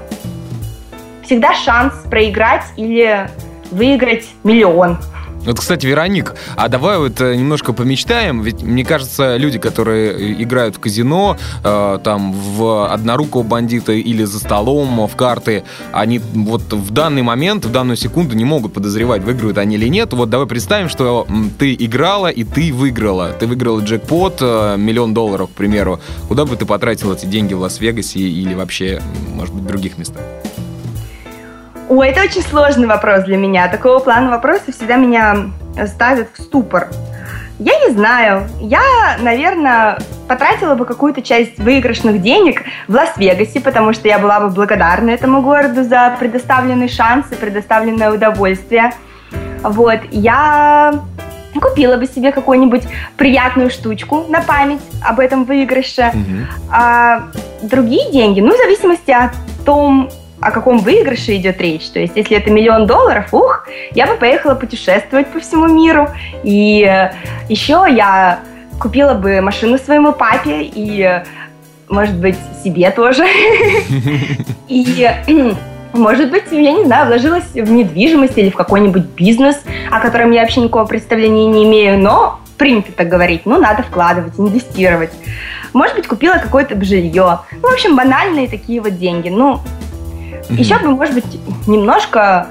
[1.33, 3.31] всегда шанс проиграть или
[3.71, 4.99] выиграть миллион.
[5.47, 10.43] Вот, кстати, Вероник, а давай вот э, немножко помечтаем, ведь мне кажется, люди, которые э,
[10.43, 16.71] играют в казино, э, там, в однорукого бандита или за столом, в карты, они вот
[16.73, 20.13] в данный момент, в данную секунду не могут подозревать, выиграют они или нет.
[20.13, 21.27] Вот давай представим, что
[21.59, 23.33] ты играла и ты выиграла.
[23.33, 25.99] Ты выиграла джекпот, э, миллион долларов, к примеру.
[26.29, 29.03] Куда бы ты потратил эти деньги в Лас-Вегасе или вообще,
[29.35, 30.23] может быть, в других местах?
[31.89, 33.69] Ой, это очень сложный вопрос для меня.
[33.69, 35.51] Такого плана вопросы всегда меня
[35.87, 36.89] ставят в ступор.
[37.59, 38.49] Я не знаю.
[38.61, 38.81] Я,
[39.21, 45.11] наверное, потратила бы какую-то часть выигрышных денег в Лас-Вегасе, потому что я была бы благодарна
[45.11, 48.93] этому городу за предоставленный шанс и предоставленное удовольствие.
[49.63, 50.95] Вот, я
[51.61, 52.83] купила бы себе какую-нибудь
[53.17, 56.11] приятную штучку на память об этом выигрыше.
[56.13, 56.47] Угу.
[56.73, 57.29] А
[57.63, 59.33] другие деньги, ну, в зависимости от
[59.65, 60.11] том,
[60.43, 61.89] о каком выигрыше идет речь.
[61.91, 66.09] То есть, если это миллион долларов, ух, я бы поехала путешествовать по всему миру.
[66.43, 67.13] И э,
[67.49, 68.41] еще я
[68.81, 71.23] купила бы машину своему папе и,
[71.89, 73.25] может быть, себе тоже.
[74.69, 75.09] И
[75.93, 80.41] может быть, я не знаю, вложилась в недвижимость или в какой-нибудь бизнес, о котором я
[80.41, 85.13] вообще никакого представления не имею, но принято так говорить, ну, надо вкладывать, инвестировать.
[85.75, 87.41] Может быть, купила какое-то жилье.
[87.63, 89.29] Ну, в общем, банальные такие вот деньги.
[89.29, 89.61] Ну,
[90.49, 90.55] mm-hmm.
[90.55, 92.47] еще бы, может быть, немножко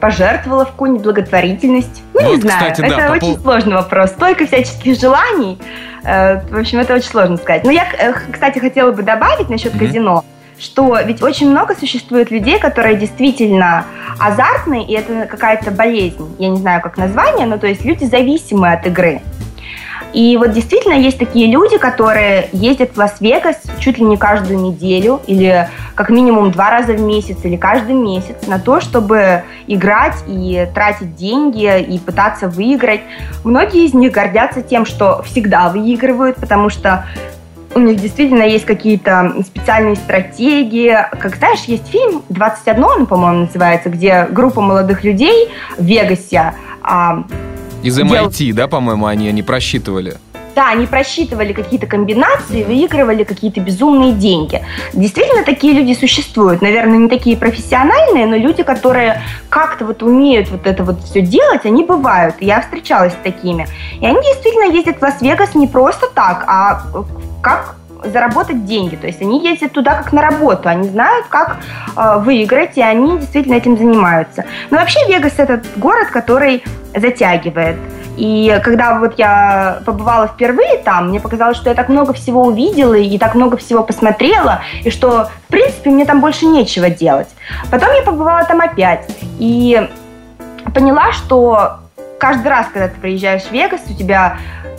[0.00, 2.02] пожертвовала в какую-нибудь благотворительность.
[2.14, 3.42] Ну, вот, не знаю, кстати, это да, очень пол...
[3.42, 4.10] сложный вопрос.
[4.10, 5.58] Столько всяческих желаний.
[6.02, 7.64] Э, в общем, это очень сложно сказать.
[7.64, 9.86] Но я, э, кстати, хотела бы добавить насчет mm-hmm.
[9.86, 10.24] казино
[10.60, 13.86] что ведь очень много существует людей, которые действительно
[14.18, 16.36] азартные, и это какая-то болезнь.
[16.38, 19.22] Я не знаю, как название, но то есть люди зависимые от игры.
[20.12, 25.20] И вот действительно есть такие люди, которые ездят в Лас-Вегас чуть ли не каждую неделю
[25.26, 30.68] или как минимум два раза в месяц или каждый месяц на то, чтобы играть и
[30.74, 33.02] тратить деньги и пытаться выиграть.
[33.44, 37.06] Многие из них гордятся тем, что всегда выигрывают, потому что
[37.74, 40.96] у них действительно есть какие-то специальные стратегии.
[41.20, 47.24] Как знаешь, есть фильм «21», он, по-моему, называется, где группа молодых людей в Вегасе а,
[47.82, 48.56] из MIT, дел...
[48.56, 50.16] да, по-моему, они, они просчитывали?
[50.54, 54.62] Да, они просчитывали какие-то комбинации, выигрывали какие-то безумные деньги.
[54.92, 56.60] Действительно, такие люди существуют.
[56.60, 61.64] Наверное, не такие профессиональные, но люди, которые как-то вот умеют вот это вот все делать,
[61.64, 62.34] они бывают.
[62.40, 63.68] Я встречалась с такими.
[64.00, 66.82] И они действительно ездят в Лас-Вегас не просто так, а
[67.42, 68.96] как заработать деньги.
[68.96, 71.58] То есть они ездят туда как на работу, они знают, как
[71.96, 74.44] э, выиграть, и они действительно этим занимаются.
[74.70, 77.76] Но вообще Вегас это город, который затягивает.
[78.16, 82.94] И когда вот я побывала впервые там, мне показалось, что я так много всего увидела
[82.94, 87.28] и так много всего посмотрела, и что, в принципе, мне там больше нечего делать.
[87.70, 89.08] Потом я побывала там опять
[89.38, 89.88] и
[90.74, 91.79] поняла, что
[92.20, 94.38] каждый раз, когда ты приезжаешь в Вегас, у тебя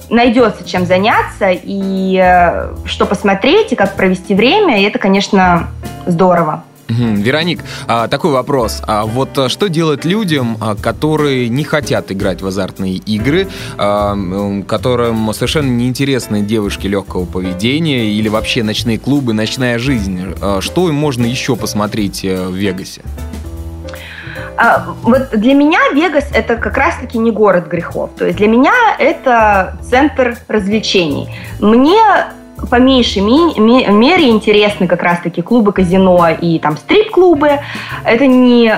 [0.10, 5.68] найдется чем заняться и э, что посмотреть, и как провести время, и это, конечно,
[6.06, 6.64] здорово.
[6.88, 8.82] Вероник, а, такой вопрос.
[8.86, 15.34] А вот э, что делать людям, а, которые не хотят играть в азартные игры, которым
[15.34, 20.22] совершенно неинтересны девушки легкого поведения или вообще ночные клубы, ночная жизнь?
[20.60, 23.04] Что им можно еще посмотреть э, в Вегасе?
[24.64, 28.12] А, вот для меня Вегас это как раз-таки не город грехов.
[28.16, 31.36] То есть для меня это центр развлечений.
[31.60, 31.98] Мне
[32.70, 37.60] по меньшей мере интересны как раз-таки клубы казино и там стрип-клубы.
[38.04, 38.74] Это не,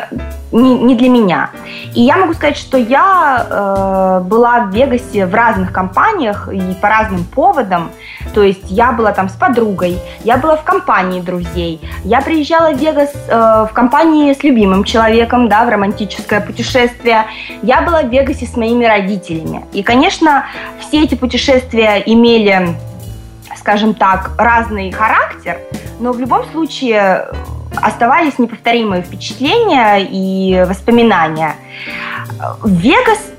[0.52, 1.50] не, не для меня.
[1.94, 6.90] И я могу сказать, что я э, была в Вегасе в разных компаниях и по
[6.90, 7.92] разным поводам.
[8.34, 12.78] То есть я была там с подругой, я была в компании друзей, я приезжала в
[12.78, 17.26] Вегас э, в компании с любимым человеком, да, в романтическое путешествие.
[17.62, 19.66] Я была в Вегасе с моими родителями.
[19.74, 20.46] И, конечно,
[20.80, 22.76] все эти путешествия имели
[23.64, 25.58] скажем так, разный характер,
[26.02, 27.30] но в любом случае
[27.82, 31.56] оставались неповторимые впечатления и воспоминания.
[32.66, 33.32] Вегас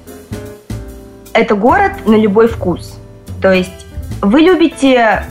[1.34, 2.98] –это город на любой вкус.
[3.42, 3.86] То есть
[4.22, 5.26] вы любите,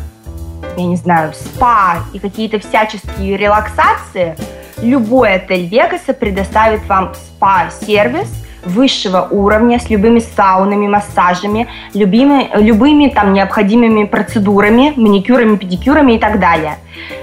[0.78, 4.38] я не знаю, спа и какие-то всяческие релаксации,
[4.80, 8.30] любой отель Вегаса предоставит вам спа-сервис–
[8.66, 16.40] высшего уровня с любыми саунами, массажами, любыми, любыми там необходимыми процедурами, маникюрами, педикюрами и так
[16.40, 16.78] далее.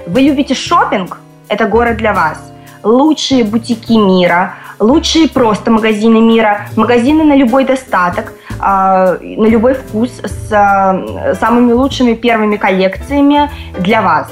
[0.07, 1.19] Вы любите шопинг?
[1.47, 2.51] Это город для вас.
[2.83, 10.11] Лучшие бутики мира, лучшие просто магазины мира, магазины на любой достаток, а, на любой вкус
[10.23, 13.49] с а, самыми лучшими первыми коллекциями
[13.79, 14.31] для вас.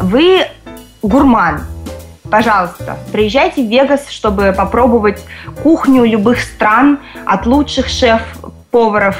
[0.00, 0.42] Вы
[1.02, 1.62] гурман,
[2.32, 5.22] Пожалуйста, приезжайте в Вегас, чтобы попробовать
[5.62, 9.18] кухню любых стран от лучших шеф-поваров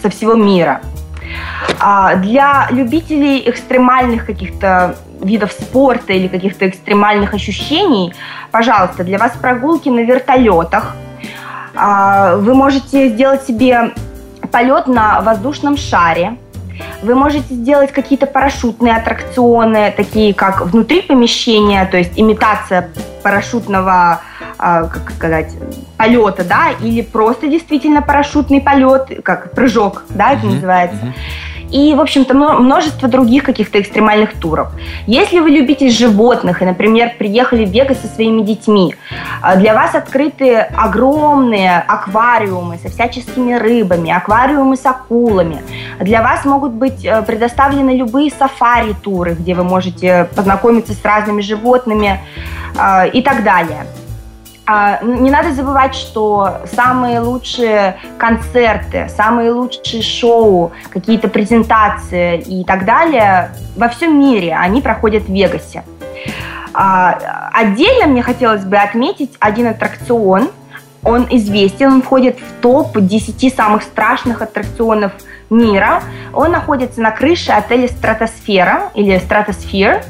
[0.00, 0.80] со всего мира.
[1.80, 8.14] А для любителей экстремальных каких-то видов спорта или каких-то экстремальных ощущений,
[8.52, 10.94] пожалуйста, для вас прогулки на вертолетах.
[11.74, 13.94] А, вы можете сделать себе
[14.52, 16.36] полет на воздушном шаре,
[17.02, 22.90] вы можете сделать какие-то парашютные аттракционы, такие как внутри помещения, то есть имитация
[23.22, 24.20] парашютного,
[24.58, 25.52] э, как сказать,
[25.96, 30.96] полета, да, или просто действительно парашютный полет, как прыжок, да, это uh-huh, называется.
[30.96, 31.14] Uh-huh.
[31.70, 34.68] И, в общем-то, множество других каких-то экстремальных туров.
[35.06, 38.94] Если вы любите животных и, например, приехали в Вегас со своими детьми,
[39.42, 45.62] а, для вас открыты огромные аквариумы со всяческими рыбами, аквариумы с акулами.
[46.00, 52.20] Для вас могут быть э, предоставлены любые сафари-туры, где вы можете познакомиться с разными животными
[52.76, 53.86] а, и так далее.
[54.66, 62.86] А, не надо забывать, что самые лучшие концерты, самые лучшие шоу, какие-то презентации и так
[62.86, 65.84] далее во всем мире, они проходят в Вегасе.
[66.72, 70.50] А, отдельно мне хотелось бы отметить один аттракцион.
[71.02, 75.12] Он известен, он входит в топ 10 самых страшных аттракционов
[75.50, 76.02] мира.
[76.32, 80.02] Он находится на крыше отеля Стратосфера или Стратосфер.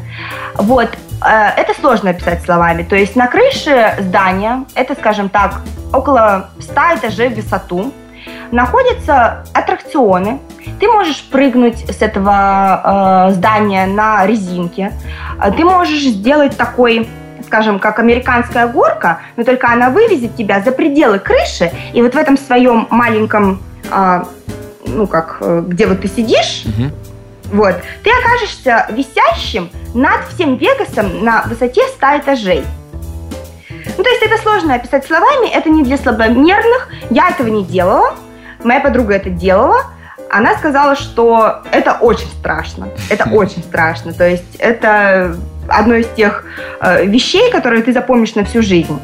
[0.55, 0.91] Вот.
[1.23, 2.83] Э, это сложно описать словами.
[2.83, 5.61] То есть на крыше здания, это, скажем так,
[5.93, 7.93] около 100 этажей в высоту,
[8.51, 10.41] находятся аттракционы.
[10.81, 14.93] Ты можешь прыгнуть с этого э, здания на резинке.
[15.57, 17.09] Ты можешь сделать такой
[17.47, 22.17] скажем, как американская горка, но только она вывезет тебя за пределы крыши, и вот в
[22.17, 24.25] этом своем маленьком, э,
[24.87, 26.91] ну как, э, где вот ты сидишь, угу.
[27.53, 27.77] Вот.
[28.03, 32.65] Ты окажешься висящим над всем Вегасом на высоте 100 этажей.
[33.97, 36.89] Ну, то есть это сложно описать словами, это не для слабонервных.
[37.11, 38.15] Я этого не делала,
[38.63, 39.83] моя подруга это делала.
[40.31, 42.89] Она сказала, что это очень страшно.
[43.09, 44.13] Это очень страшно.
[44.13, 45.37] То есть это
[45.69, 46.45] одно из тех
[46.81, 49.01] э, вещей, которые ты запомнишь на всю жизнь.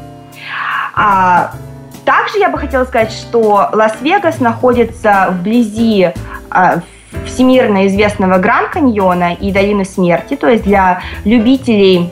[0.95, 1.53] А,
[2.05, 6.11] также я бы хотела сказать, что Лас-Вегас находится вблизи
[6.53, 6.81] э,
[7.27, 12.11] всемирно известного Гранд-каньона и долины смерти, то есть для любителей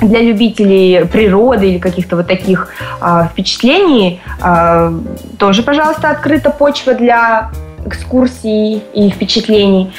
[0.00, 2.68] для любителей природы или каких-то вот таких
[3.00, 4.92] э, впечатлений э,
[5.38, 7.50] тоже, пожалуйста, открыта почва для
[7.86, 9.92] экскурсий и впечатлений.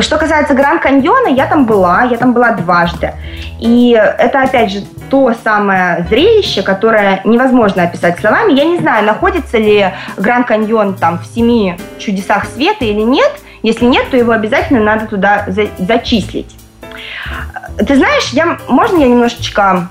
[0.00, 3.14] Что касается Гранд-Каньона, я там была, я там была дважды.
[3.58, 8.52] И это, опять же, то самое зрелище, которое невозможно описать словами.
[8.52, 13.30] Я не знаю, находится ли Гранд-Каньон там в семи чудесах света или нет.
[13.62, 16.56] Если нет, то его обязательно надо туда за зачислить.
[17.78, 19.88] Ты знаешь, я, можно я немножечко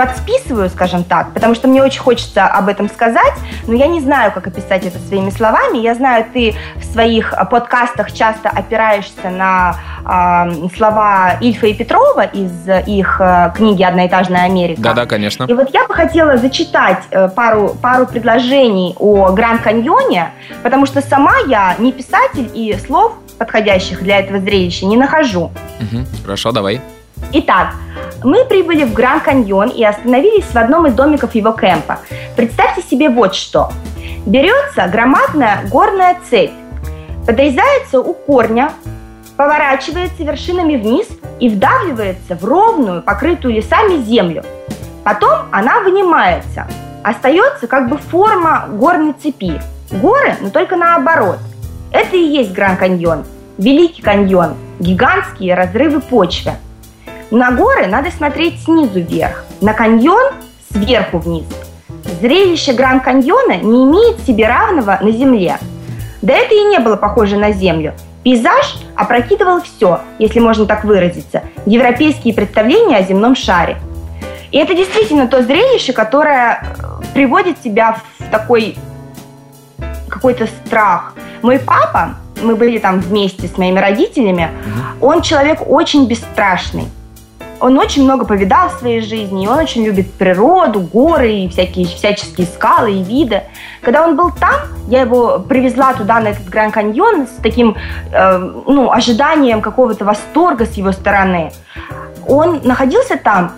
[0.00, 3.34] подсписываю, скажем так, потому что мне очень хочется об этом сказать,
[3.66, 5.76] но я не знаю, как описать это своими словами.
[5.76, 12.50] Я знаю, ты в своих подкастах часто опираешься на э, слова Ильфа и Петрова из
[12.86, 14.80] их э, книги «Одноэтажная Америка».
[14.80, 15.44] Да-да, конечно.
[15.44, 20.30] И вот я бы хотела зачитать э, пару, пару предложений о Гранд-Каньоне,
[20.62, 25.50] потому что сама я не писатель и слов подходящих для этого зрелища не нахожу.
[25.80, 26.80] Угу, хорошо, давай.
[27.32, 27.74] Итак,
[28.24, 32.00] мы прибыли в Гранд Каньон и остановились в одном из домиков его кемпа.
[32.36, 33.70] Представьте себе вот что.
[34.26, 36.50] Берется громадная горная цепь,
[37.26, 38.72] подрезается у корня,
[39.36, 41.06] поворачивается вершинами вниз
[41.38, 44.44] и вдавливается в ровную, покрытую лесами землю.
[45.04, 46.66] Потом она вынимается.
[47.02, 49.60] Остается как бы форма горной цепи.
[49.90, 51.38] Горы, но только наоборот.
[51.92, 53.24] Это и есть Гранд Каньон,
[53.56, 56.52] Великий каньон, гигантские разрывы почвы–
[57.30, 60.32] на горы надо смотреть снизу вверх, на каньон
[60.72, 61.46] сверху вниз.
[62.20, 65.58] Зрелище Гранд-каньона не имеет себе равного на Земле.
[66.22, 67.94] Да это и не было похоже на Землю.
[68.24, 73.78] Пейзаж опрокидывал все, если можно так выразиться, европейские представления о земном шаре.
[74.50, 78.76] И это действительно то зрелище, которое э, приводит тебя в такой
[80.08, 81.14] какой-то страх.
[81.40, 84.50] Мой папа, мы были там вместе с моими родителями,
[85.00, 86.88] он человек очень бесстрашный
[87.60, 91.86] он очень много повидал в своей жизни, и он очень любит природу, горы и всякие,
[91.86, 93.42] всяческие скалы и виды.
[93.82, 94.54] Когда он был там,
[94.88, 97.76] я его привезла туда, на этот Гранд Каньон, с таким
[98.12, 101.52] э, ну, ожиданием какого-то восторга с его стороны.
[102.26, 103.52] Он находился там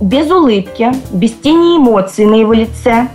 [0.00, 3.08] без улыбки, без тени эмоций на его лице.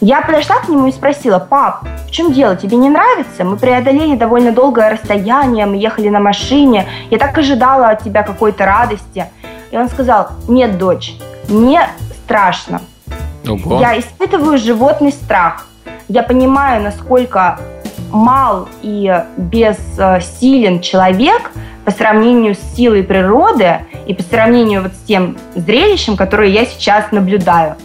[0.00, 3.44] Я подошла к нему и спросила, пап, в чем дело, тебе не нравится?
[3.44, 8.64] Мы преодолели довольно долгое расстояние, мы ехали на машине, я так ожидала от тебя какой-то
[8.64, 9.26] радости.
[9.70, 11.16] И он сказал, нет, дочь,
[11.48, 11.82] мне
[12.24, 12.80] страшно.
[13.46, 13.78] Ого.
[13.78, 15.66] Я испытываю животный страх.
[16.08, 17.60] Я понимаю, насколько
[18.10, 21.50] мал и бессилен человек
[21.84, 27.12] по сравнению с силой природы и по сравнению вот с тем зрелищем, которое я сейчас
[27.12, 27.76] наблюдаю.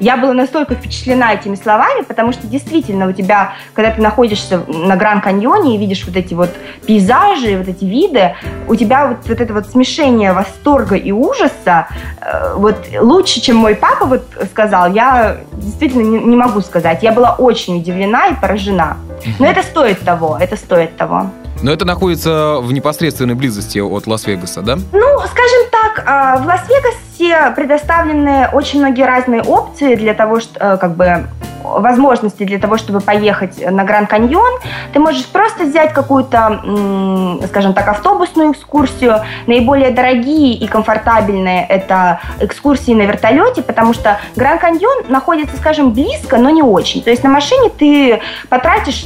[0.00, 4.96] Я была настолько впечатлена этими словами, потому что действительно у тебя, когда ты находишься на
[4.96, 6.50] Гранд-Каньоне и видишь вот эти вот
[6.86, 8.34] пейзажи, вот эти виды,
[8.66, 11.88] у тебя вот, вот это вот смешение восторга и ужаса,
[12.20, 17.02] э, вот лучше, чем мой папа вот сказал, я действительно не, не могу сказать.
[17.02, 18.96] Я была очень удивлена и поражена.
[19.38, 21.30] Но это стоит того, это стоит того.
[21.62, 24.76] Но это находится в непосредственной близости от Лас-Вегаса, да?
[24.92, 30.76] Ну, скажем так, а, в Лас-Вегасе предоставлены очень многие разные опции для того, что, э,
[30.78, 31.26] как бы,
[31.62, 34.60] возможности для того, чтобы поехать на Гранд Каньон.
[34.92, 39.16] Ты можешь просто взять какую-то, скажем так, автобусную экскурсию.
[39.46, 46.38] Наиболее дорогие и комфортабельные это экскурсии на вертолете, потому что Гранд Каньон находится, скажем, близко,
[46.38, 47.02] но не очень.
[47.02, 49.04] То есть на машине ты потратишь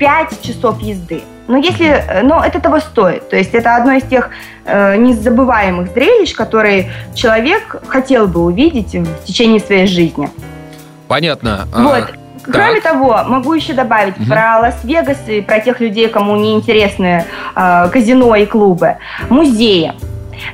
[0.00, 1.22] 3-5 часов езды.
[1.46, 3.28] Но если, э, но это того стоит.
[3.28, 4.30] То есть это одно из тех
[4.64, 10.30] э, незабываемых зрелищ, которые человек хотел бы увидеть в течение своей жизни.
[11.08, 11.66] Понятно.
[11.72, 12.04] А, вот.
[12.04, 12.92] А, Кроме так.
[12.92, 14.26] того, могу еще добавить угу.
[14.26, 17.24] про Лас-Вегас и про тех людей, кому не интересны
[17.54, 18.96] э, казино и клубы.
[19.28, 19.92] Музеи.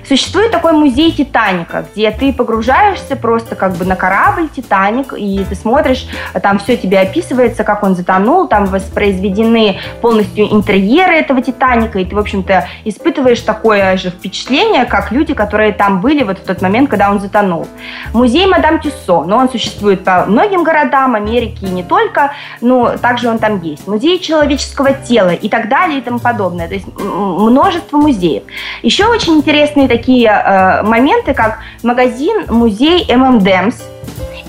[0.06, 5.54] Существует такой музей Титаника, где ты погружаешься просто как бы на корабль Титаник, и ты
[5.54, 6.06] смотришь,
[6.42, 12.14] там все тебе описывается, как он затонул, там воспроизведены полностью интерьеры этого Титаника, и ты,
[12.14, 16.90] в общем-то, испытываешь такое же впечатление, как люди, которые там были вот в тот момент,
[16.90, 17.66] когда он затонул.
[18.12, 23.28] Музей Мадам Тюссо, но он существует по многим городам Америки и не только, но также
[23.28, 23.86] он там есть.
[23.86, 26.68] Музей человеческого тела и так далее и тому подобное.
[26.68, 28.44] То есть множество музеев.
[28.82, 33.82] Еще очень интересно интересные такие э, моменты, как магазин-музей M&M's,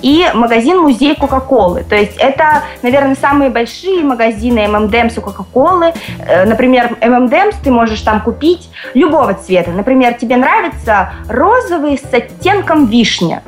[0.04, 1.84] и магазин-музей Кока-Колы.
[1.84, 5.94] То есть это, наверное, самые большие магазины M&M's у Кока-Колы.
[6.20, 9.72] Э, например, M&M's ты можешь там купить любого цвета.
[9.72, 13.42] Например, тебе нравится розовый с оттенком вишни.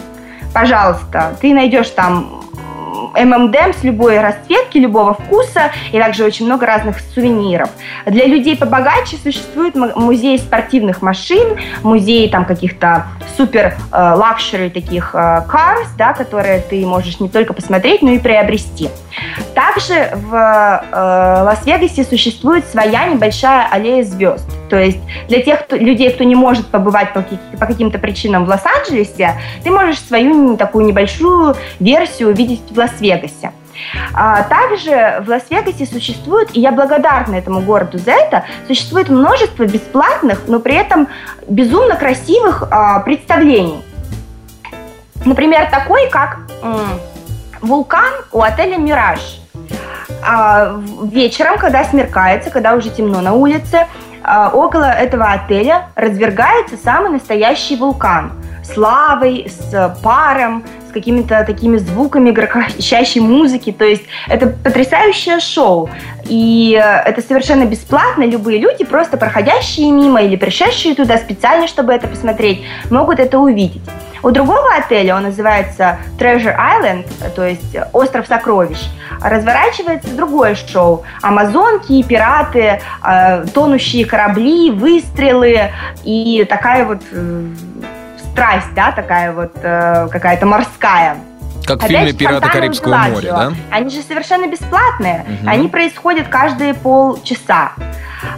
[0.51, 2.43] Пожалуйста, ты найдешь там
[3.15, 7.69] ММДМ с любой расцветки, любого вкуса, и также очень много разных сувениров.
[8.05, 15.17] Для людей побогаче существует музей спортивных машин, музей там каких-то супер э, luxury таких э,
[15.17, 18.89] cars, да, которые ты можешь не только посмотреть, но и приобрести.
[19.53, 24.58] Также в э, Лас-Вегасе существует своя небольшая аллея звезд.
[24.69, 27.23] То есть для тех кто, людей, кто не может побывать по,
[27.57, 33.51] по каким-то причинам в Лос-Анджелесе, ты можешь свою такую небольшую версию увидеть в Лас-Вегасе.
[34.13, 40.43] А также в Лас-Вегасе существует, и я благодарна этому городу за это, существует множество бесплатных,
[40.47, 41.07] но при этом
[41.47, 43.81] безумно красивых а, представлений.
[45.25, 46.99] Например, такой, как м,
[47.61, 49.39] вулкан у отеля «Мираж».
[50.21, 53.87] А, вечером, когда смеркается, когда уже темно на улице,
[54.53, 62.31] около этого отеля развергается самый настоящий вулкан с лавой, с паром, с какими-то такими звуками
[62.31, 63.71] грохочащей музыки.
[63.71, 65.89] То есть это потрясающее шоу.
[66.25, 68.23] И это совершенно бесплатно.
[68.23, 73.81] Любые люди, просто проходящие мимо или пришедшие туда специально, чтобы это посмотреть, могут это увидеть.
[74.21, 77.05] У другого отеля, он называется Treasure Island,
[77.35, 78.89] то есть остров сокровищ,
[79.21, 81.03] разворачивается другое шоу.
[81.21, 85.71] Амазонки, пираты, э, тонущие корабли, выстрелы
[86.03, 87.45] и такая вот э,
[88.31, 91.17] страсть, да, такая вот э, какая-то морская.
[91.69, 93.53] Как в фильме «Пираты Карибского моря», да?
[93.69, 95.23] Они же совершенно бесплатные.
[95.27, 95.49] Угу.
[95.49, 97.73] Они происходят каждые полчаса.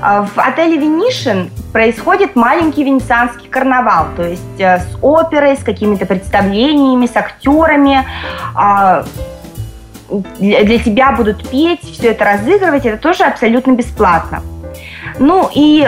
[0.01, 6.05] А, в отеле «Венишин» происходит маленький венецианский карнавал, то есть э, с оперой, с какими-то
[6.05, 8.05] представлениями, с актерами.
[8.53, 9.05] А,
[10.39, 14.41] для тебя будут петь, все это разыгрывать, это тоже абсолютно бесплатно.
[15.19, 15.87] Ну и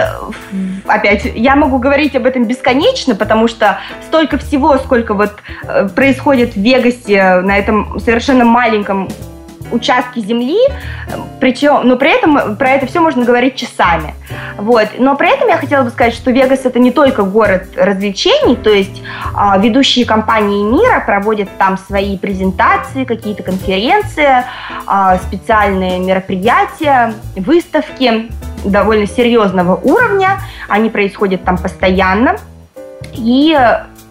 [0.85, 6.53] опять, я могу говорить об этом бесконечно, потому что столько всего, сколько вот э, происходит
[6.53, 9.09] в Вегасе на этом совершенно маленьком
[9.73, 10.59] участке земли,
[11.39, 14.13] причем, но при этом про это все можно говорить часами.
[14.57, 14.87] Вот.
[14.97, 18.69] Но при этом я хотела бы сказать, что Вегас это не только город развлечений, то
[18.69, 24.43] есть э, ведущие компании мира проводят там свои презентации, какие-то конференции,
[24.87, 28.31] э, специальные мероприятия, выставки
[28.63, 32.37] довольно серьезного уровня, они происходят там постоянно
[33.13, 33.57] и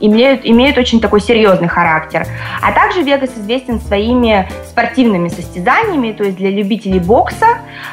[0.02, 2.26] имеют, имеют очень такой серьезный характер.
[2.60, 7.46] А также Вегас известен своими спортивными состязаниями, то есть для любителей бокса,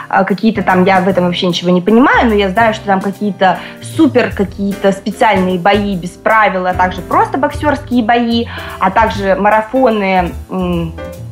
[0.09, 2.99] а, какие-то там, я в этом вообще ничего не понимаю, но я знаю, что там
[2.99, 8.45] какие-то супер какие-то специальные бои без правил, а также просто боксерские бои,
[8.79, 10.31] а также марафоны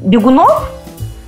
[0.02, 0.77] бегунов,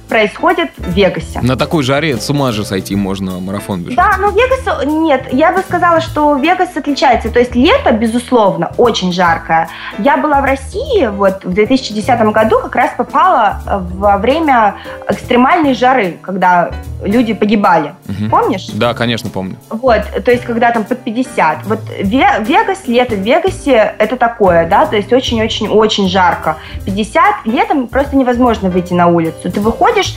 [0.10, 1.40] происходит в Вегасе.
[1.42, 3.96] На такой жаре с ума же сойти можно марафон бежать.
[3.96, 7.30] Да, но Вегас, нет, я бы сказала, что Вегас отличается.
[7.30, 9.70] То есть лето, безусловно, очень жаркое.
[10.00, 13.62] Я была в России вот в 2010 году, как раз попала
[13.96, 14.76] во время
[15.08, 16.72] экстремальной жары, когда
[17.04, 17.94] люди погибали.
[18.08, 18.30] Угу.
[18.30, 18.68] Помнишь?
[18.74, 19.58] Да, конечно, помню.
[19.70, 21.66] Вот, то есть когда там под 50.
[21.66, 26.58] Вот Вегас, лето в Вегасе это такое, да, то есть очень-очень-очень жарко.
[26.86, 29.52] 50 летом просто невозможно выйти на улицу.
[29.52, 30.16] Ты выходишь выходишь,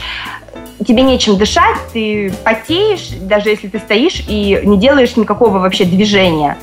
[0.87, 6.57] тебе нечем дышать, ты потеешь, даже если ты стоишь и не делаешь никакого вообще движения.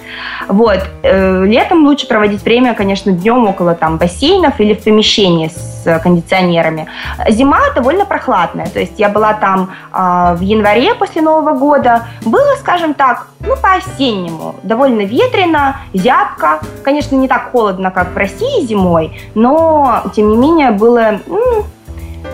[0.48, 0.80] Вот.
[1.04, 6.88] Э, летом лучше проводить время, конечно, днем около там бассейнов или в помещении с кондиционерами.
[7.30, 12.08] Зима довольно прохладная, то есть я была там э, в январе после Нового года.
[12.26, 14.56] Было, скажем так, ну, по-осеннему.
[14.64, 16.60] Довольно ветрено, зябко.
[16.84, 21.20] Конечно, не так холодно, как в России зимой, но, тем не менее, было...
[21.28, 21.66] Ну,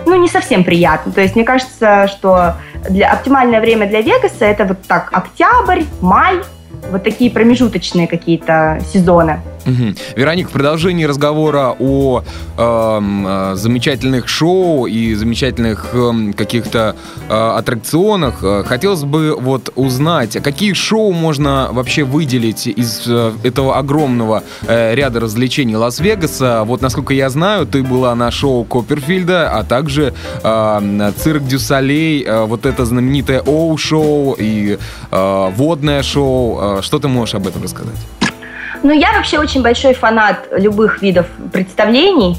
[0.06, 1.12] ну, не совсем приятно.
[1.12, 2.54] То есть мне кажется, что
[2.88, 6.40] для, оптимальное время для Вегаса это вот так октябрь, май,
[6.90, 9.40] вот такие промежуточные какие-то сезоны.
[9.66, 9.94] Угу.
[10.16, 12.22] Вероник, в продолжении разговора о
[12.56, 16.94] эм, э, замечательных шоу и замечательных э, каких-то
[17.28, 23.76] э, аттракционах, э, хотелось бы вот узнать, какие шоу можно вообще выделить из э, этого
[23.76, 26.62] огромного э, ряда развлечений Лас-Вегаса.
[26.64, 32.22] Вот, насколько я знаю, ты была на шоу Копперфильда, а также э, цирк дю Солей,
[32.24, 34.78] э, вот это знаменитое О-шоу и
[35.10, 36.78] э, водное шоу.
[36.78, 37.96] Э, что ты можешь об этом рассказать?
[38.86, 42.38] Ну, я вообще очень большой фанат любых видов представлений.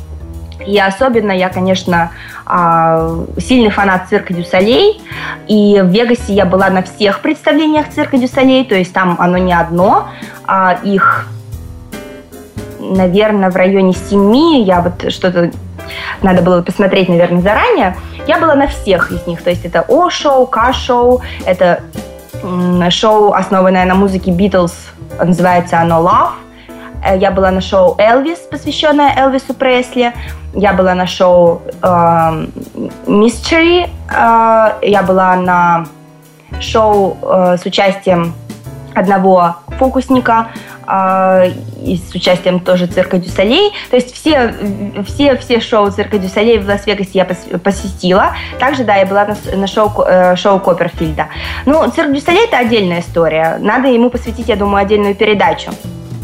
[0.65, 2.11] И особенно я, конечно,
[2.45, 5.01] а, сильный фанат цирка дю Солей.
[5.49, 9.37] И в Вегасе я была на всех представлениях цирка дю Солей, то есть там оно
[9.37, 10.07] не одно,
[10.45, 11.27] а их,
[12.79, 14.63] наверное, в районе семи.
[14.63, 15.51] Я вот что-то
[16.21, 17.97] надо было посмотреть, наверное, заранее.
[18.25, 19.43] Я была на всех из них.
[19.43, 21.81] То есть это О-шоу, К-шоу, это
[22.89, 24.73] шоу, основанное на музыке Beatles
[25.23, 26.31] называется оно Love.
[27.03, 30.13] Э, я была на шоу Элвис, посвященное Элвису Пресли.
[30.53, 31.87] Я была на шоу э,
[33.05, 33.89] Mystery.
[34.11, 35.85] Я была на
[36.59, 38.33] шоу э, с участием
[38.95, 40.47] одного фокусника
[40.87, 43.71] и с участием тоже цирка Дюсалей.
[43.89, 44.53] То есть все,
[45.05, 48.35] все, все шоу цирка дю Солей в Лас-Вегасе я посетила.
[48.59, 51.27] Также, да, я была на, на шоу, э, шоу Копперфильда.
[51.65, 53.57] Ну, цирк дю Солей– это отдельная история.
[53.59, 55.71] Надо ему посвятить, я думаю, отдельную передачу.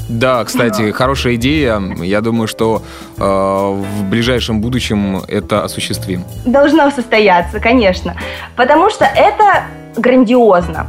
[0.10, 1.82] Да, кстати, хорошая идея.
[2.02, 2.84] Я думаю, что
[3.18, 6.24] э, в ближайшем будущем это осуществим.
[6.46, 8.16] Должно состояться, конечно.
[8.56, 9.64] Потому что это
[9.98, 10.88] грандиозно.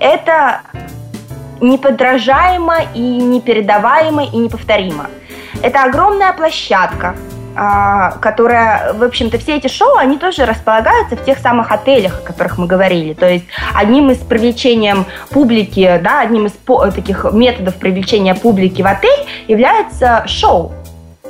[0.00, 0.60] Это
[1.60, 5.06] неподражаемо и непередаваемо и неповторимо.
[5.62, 7.16] Это огромная площадка,
[7.56, 12.26] а, которая, в общем-то, все эти шоу, они тоже располагаются в тех самых отелях, о
[12.26, 13.14] которых мы говорили.
[13.14, 16.52] То есть одним из привлечением публики, да, одним из
[16.94, 20.72] таких методов привлечения публики в отель является шоу.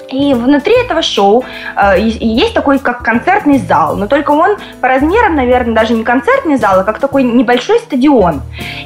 [0.08, 1.44] И внутри этого шоу
[1.76, 6.56] э, есть такой как концертный зал, но только он по размерам, наверное, даже не концертный
[6.56, 8.42] зал, а как такой небольшой стадион.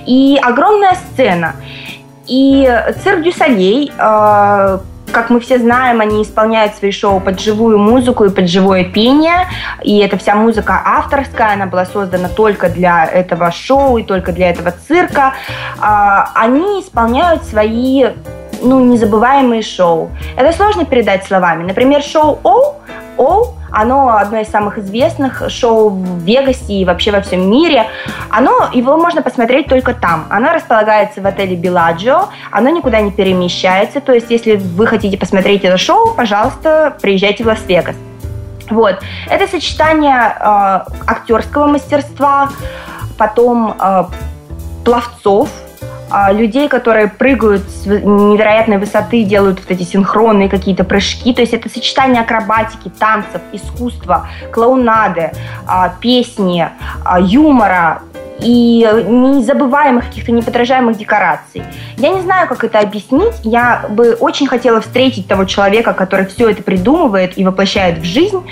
[0.07, 1.55] И огромная сцена.
[2.27, 2.69] И
[3.03, 4.79] цирк Дюсалей, э,
[5.13, 9.49] как мы все знаем, они исполняют свои шоу под живую музыку и под живое пение.
[9.83, 14.51] И эта вся музыка авторская, она была создана только для этого шоу и только для
[14.51, 15.35] этого цирка.
[15.81, 18.07] Э, они исполняют свои
[18.63, 20.11] ну, незабываемые шоу.
[20.37, 21.65] Это сложно передать словами.
[21.65, 22.77] Например, шоу «Оу»,
[23.17, 27.87] «Оу» оно одно из самых известных шоу в Вегасе и вообще во всем мире.
[28.29, 30.27] Оно, его можно посмотреть только там.
[30.29, 34.01] Оно располагается в отеле Беладжио, оно никуда не перемещается.
[34.01, 37.97] То есть, если вы хотите посмотреть это шоу, пожалуйста, приезжайте в Лас-Вегас.
[38.71, 39.01] Вот.
[39.29, 40.43] Это сочетание э,
[41.07, 42.51] актерского мастерства,
[43.19, 44.05] потом э,
[44.85, 45.49] пловцов,
[46.33, 51.33] людей, которые прыгают с невероятной высоты, делают вот эти синхронные какие-то прыжки.
[51.33, 55.33] То есть это сочетание акробатики, танцев, искусства, клоунады,
[55.67, 56.69] а, песни,
[57.05, 58.03] а, юмора,
[58.41, 61.63] и незабываемых каких-то неподражаемых декораций.
[61.99, 63.35] Я не знаю, как это объяснить.
[63.45, 68.43] Я бы очень хотела встретить того человека, который все это придумывает и воплощает в жизнь,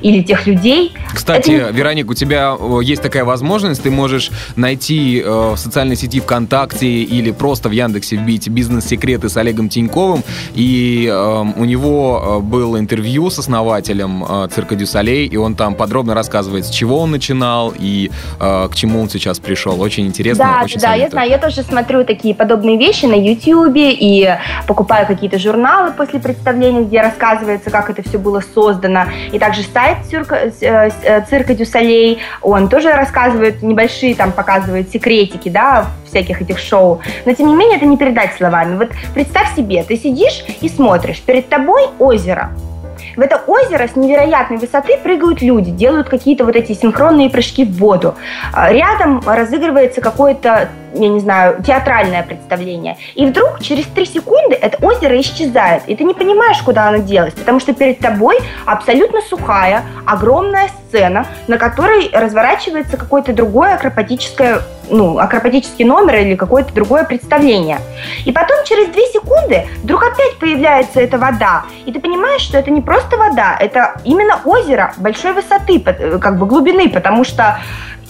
[0.00, 0.94] или тех людей.
[1.12, 1.72] Кстати, это...
[1.72, 7.30] Вероник, у тебя есть такая возможность, ты можешь найти э, в социальной сети ВКонтакте или
[7.30, 10.22] просто в Яндексе вбить «Бизнес-секреты» с Олегом Тиньковым,
[10.54, 15.74] и э, у него э, было интервью с основателем э, цирка Дюсалей, и он там
[15.74, 18.10] подробно рассказывает, с чего он начинал и
[18.40, 19.80] э, к чему он сейчас сейчас пришел.
[19.80, 20.44] Очень интересно.
[20.44, 21.30] Да, очень да, я знаю.
[21.30, 27.00] Я тоже смотрю такие подобные вещи на YouTube и покупаю какие-то журналы после представления, где
[27.00, 29.04] рассказывается, как это все было создано.
[29.32, 35.48] И также сайт цирка, э, э, цирка Дюсалей, он тоже рассказывает небольшие, там показывает секретики,
[35.48, 37.00] да, всяких этих шоу.
[37.24, 38.76] Но тем не менее это не передать словами.
[38.76, 42.50] Вот представь себе, ты сидишь и смотришь, перед тобой озеро,
[43.18, 47.76] в это озеро с невероятной высоты прыгают люди, делают какие-то вот эти синхронные прыжки в
[47.76, 48.14] воду.
[48.52, 52.96] А, рядом разыгрывается какое-то я не знаю, театральное представление.
[53.14, 57.34] И вдруг через три секунды это озеро исчезает, и ты не понимаешь, куда оно делось,
[57.34, 65.18] потому что перед тобой абсолютно сухая, огромная сцена, на которой разворачивается какое-то другое акропатическое, ну,
[65.18, 67.78] акропатический номер или какое-то другое представление.
[68.24, 72.70] И потом через две секунды вдруг опять появляется эта вода, и ты понимаешь, что это
[72.70, 77.60] не просто вода, это именно озеро большой высоты, как бы глубины, потому что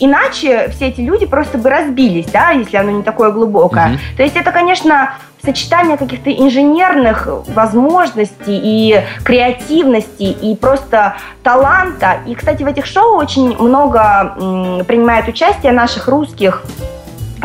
[0.00, 3.90] Иначе все эти люди просто бы разбились, да, если оно не такое глубокое.
[3.90, 3.98] Угу.
[4.16, 12.18] То есть это, конечно, сочетание каких-то инженерных возможностей и креативности и просто таланта.
[12.26, 16.64] И, кстати, в этих шоу очень много м, принимает участие наших русских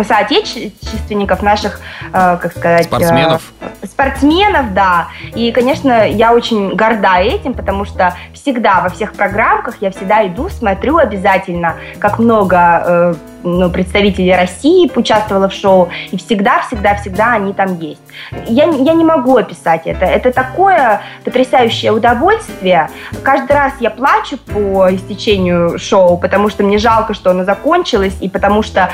[0.02, 1.80] соотечественников, наших,
[2.12, 2.86] э, как сказать...
[2.86, 3.54] Спортсменов?
[3.62, 5.08] Э, спортсменов, да.
[5.36, 10.50] И, конечно, я очень горда этим, потому что всегда во всех программках я всегда иду,
[10.50, 13.14] смотрю обязательно, как много э,
[13.44, 18.02] ну, представителей России участвовала в шоу, и всегда-всегда-всегда они там есть.
[18.48, 20.06] Я, я не могу описать это.
[20.06, 22.90] Это такое потрясающее удовольствие.
[23.24, 28.30] Каждый раз я плачу по истечению шоу, потому что мне жалко, что оно закончилось, и
[28.30, 28.90] потому что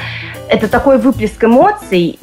[0.50, 2.18] это такой выплеск эмоций,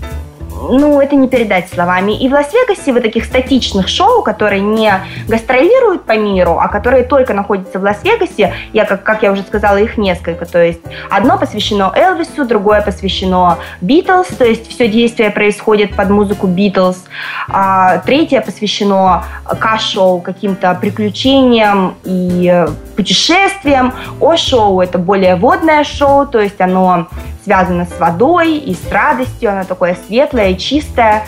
[0.50, 2.18] ну, это не передать словами.
[2.18, 4.92] И в Лас-Вегасе вот таких статичных шоу, которые не
[5.28, 9.76] гастролируют по миру, а которые только находятся в Лас-Вегасе, я, как, как я уже сказала,
[9.76, 10.46] их несколько.
[10.46, 16.48] То есть одно посвящено Элвису, другое посвящено Битлз, то есть все действие происходит под музыку
[16.48, 17.04] Битлз.
[17.48, 22.66] А третье посвящено К-шоу, каким-то приключениям и
[22.96, 23.94] путешествиям.
[24.20, 27.08] О-шоу– это более водное шоу, то есть оно
[27.44, 31.24] связано с водой и с радостью, она такое светлое, чистое,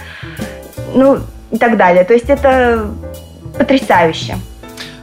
[0.94, 1.18] ну
[1.50, 2.04] и так далее.
[2.04, 2.88] То есть это
[3.56, 4.36] потрясающе.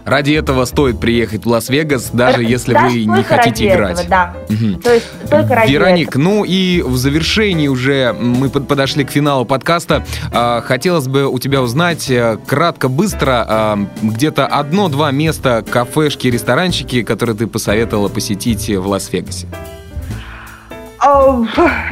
[0.05, 3.99] Ради этого стоит приехать в Лас-Вегас, даже Р- если да, вы не хотите играть.
[4.01, 4.33] Этого, да.
[4.49, 4.81] Угу.
[4.81, 6.21] То есть только ради Вероник, этого.
[6.23, 10.05] ну и в завершении уже мы подошли к финалу подкаста.
[10.31, 17.01] А, хотелось бы у тебя узнать э, кратко, быстро, а, где-то одно-два места, кафешки, ресторанчики,
[17.01, 19.47] которые ты посоветовала посетить в Лас-Вегасе.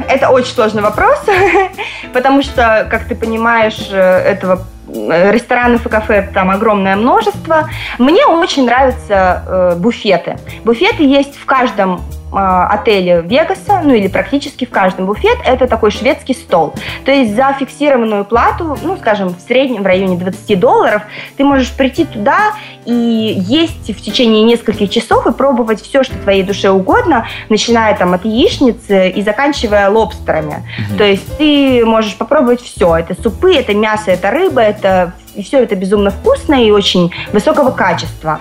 [0.08, 1.18] Это очень сложный вопрос,
[2.12, 7.68] потому что, как ты понимаешь, э, этого э, ресторанов и кафе там огромное множество.
[7.98, 10.36] Мне очень нравятся э, буфеты.
[10.64, 12.00] Буфеты есть в каждом
[12.36, 16.74] отеле Вегаса, ну или практически в каждом буфет, это такой шведский стол.
[17.04, 21.02] То есть за фиксированную плату, ну, скажем, в среднем в районе 20 долларов,
[21.36, 22.52] ты можешь прийти туда
[22.84, 28.14] и есть в течение нескольких часов и пробовать все, что твоей душе угодно, начиная там
[28.14, 30.62] от яичницы и заканчивая лобстерами.
[30.78, 30.96] Mm-hmm.
[30.98, 32.96] То есть ты можешь попробовать все.
[32.96, 37.70] Это супы, это мясо, это рыба, это и все это безумно вкусно и очень высокого
[37.70, 38.40] качества.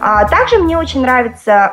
[0.00, 1.72] А также мне очень нравится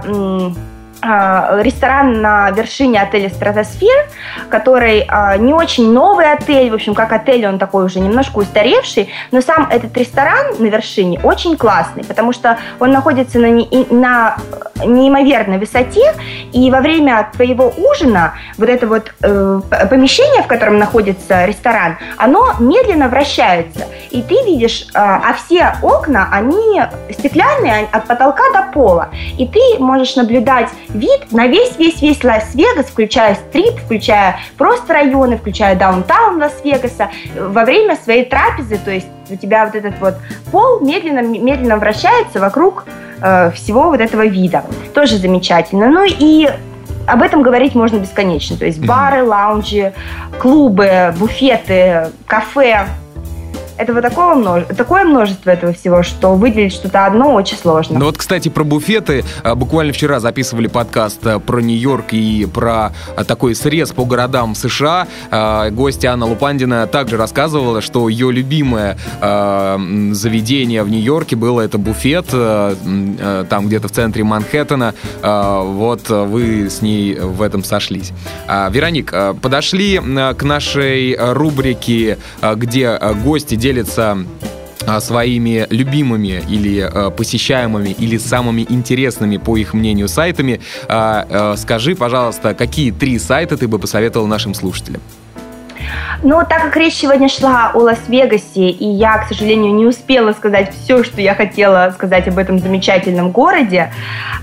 [1.61, 4.09] ресторан на вершине отеля Стратосфер,
[4.49, 9.09] который а, не очень новый отель, в общем, как отель он такой уже немножко устаревший,
[9.31, 14.37] но сам этот ресторан на вершине очень классный, потому что он находится на, не, на
[14.83, 16.13] неимоверной высоте,
[16.51, 22.53] и во время твоего ужина вот это вот э, помещение, в котором находится ресторан, оно
[22.59, 26.81] медленно вращается, и ты видишь, э, а все окна, они
[27.11, 33.73] стеклянные от потолка до пола, и ты можешь наблюдать вид на весь-весь-весь Лас-Вегас, включая Strip,
[33.85, 39.75] включая просто районы, включая даунтаун Лас-Вегаса, во время своей трапезы, то есть у тебя вот
[39.75, 40.15] этот вот
[40.51, 42.85] пол медленно, медленно вращается вокруг
[43.21, 44.63] э, всего вот этого вида.
[44.93, 45.89] Тоже замечательно.
[45.89, 46.47] Ну и
[47.07, 48.57] об этом говорить можно бесконечно.
[48.57, 49.93] То есть бары, лаунжи,
[50.39, 52.87] клубы, буфеты, кафе,
[53.77, 54.65] этого такого множе...
[54.65, 57.99] такое множество этого всего, что выделить что-то одно очень сложно.
[57.99, 59.23] Ну вот, кстати, про буфеты.
[59.43, 64.55] А, буквально вчера записывали подкаст а, про Нью-Йорк и про а, такой срез по городам
[64.55, 65.07] США.
[65.71, 73.67] Гостья Анна Лупандина также рассказывала, что ее любимое заведение в Нью-Йорке было это буфет, там
[73.67, 74.93] где-то в центре Манхэттена.
[75.21, 78.11] Вот вы с ней в этом сошлись.
[78.47, 82.17] Вероник, подошли к нашей рубрике,
[82.55, 84.15] где гости делится
[84.85, 90.59] а, своими любимыми или э, посещаемыми или самыми интересными, по их мнению, сайтами.
[90.87, 95.01] Э, скажи, пожалуйста, какие три сайта ты бы посоветовал нашим слушателям?
[96.21, 100.71] Ну, так как речь сегодня шла о Лас-Вегасе, и я, к сожалению, не успела сказать
[100.75, 103.91] все, что я хотела сказать об этом замечательном городе,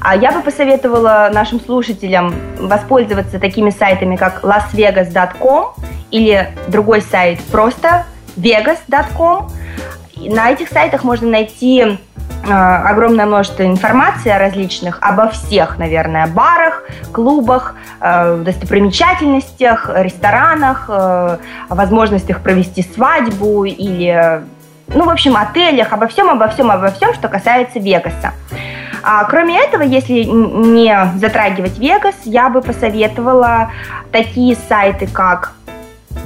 [0.01, 5.75] а я бы посоветовала нашим слушателям воспользоваться такими сайтами, как lasvegas.com
[6.11, 8.05] или другой сайт просто
[8.37, 9.51] vegas.com.
[10.17, 11.99] На этих сайтах можно найти
[12.45, 20.91] огромное множество информации о различных, обо всех, наверное, барах, клубах, достопримечательностях, ресторанах,
[21.69, 24.43] возможностях провести свадьбу или,
[24.89, 28.33] ну, в общем, отелях, обо всем, обо всем, обо всем, что касается Вегаса.
[29.05, 33.71] А, кроме этого, если не затрагивать Вегас, я бы посоветовала
[34.11, 35.53] такие сайты, как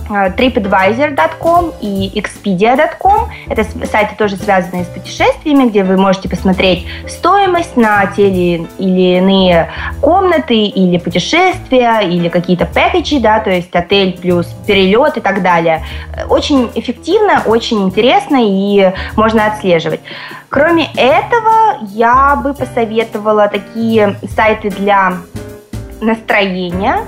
[0.09, 3.29] tripadvisor.com и expedia.com.
[3.49, 9.71] Это сайты тоже связанные с путешествиями, где вы можете посмотреть стоимость на те или иные
[10.01, 15.85] комнаты или путешествия, или какие-то пэкэджи, да, то есть отель плюс перелет и так далее.
[16.29, 20.01] Очень эффективно, очень интересно и можно отслеживать.
[20.49, 25.15] Кроме этого, я бы посоветовала такие сайты для
[26.01, 27.01] настроения,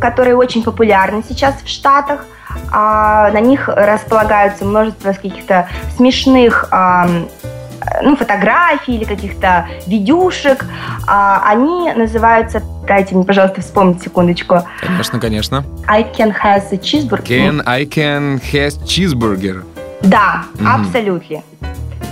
[0.00, 2.24] которые очень популярны сейчас в Штатах.
[2.72, 7.06] А на них располагаются множество каких-то смешных а,
[8.02, 10.64] ну, фотографий или каких-то видюшек.
[11.06, 14.62] А, они называются Дайте мне, пожалуйста, вспомнить секундочку.
[14.80, 15.64] Конечно, конечно.
[15.86, 17.26] I can has a cheeseburger.
[17.26, 19.62] Can I can has cheeseburger.
[20.00, 20.66] Да, mm-hmm.
[20.66, 21.42] абсолютно.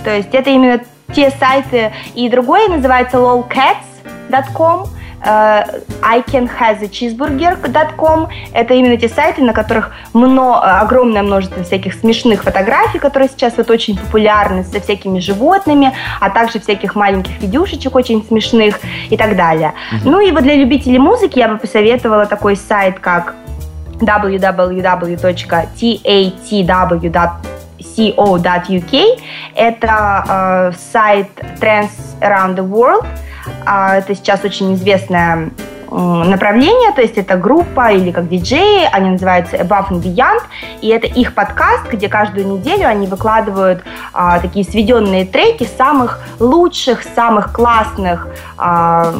[0.03, 0.79] То есть это именно
[1.13, 1.91] те сайты.
[2.13, 4.87] И другой называется lolcats.com.
[5.23, 5.63] Э,
[6.01, 8.27] I can has a cheeseburger.com.
[8.53, 13.69] Это именно те сайты, на которых много, огромное множество всяких смешных фотографий, которые сейчас вот
[13.69, 19.73] очень популярны, со всякими животными, а также всяких маленьких видюшечек очень смешных и так далее.
[19.91, 20.01] Mm-hmm.
[20.05, 23.35] Ну и вот для любителей музыки я бы посоветовала такой сайт, как
[23.99, 25.47] www.tatw.com
[27.97, 29.19] co.uk.
[29.55, 31.27] Это э, сайт
[31.59, 31.89] Trends
[32.21, 33.05] Around the World.
[33.65, 35.51] Э, это сейчас очень известное
[35.89, 40.41] направление, то есть это группа или как диджеи, они называются Above and Beyond,
[40.81, 43.83] и это их подкаст, где каждую неделю они выкладывают
[44.13, 48.27] а, такие сведенные треки самых лучших, самых классных
[48.57, 49.13] а,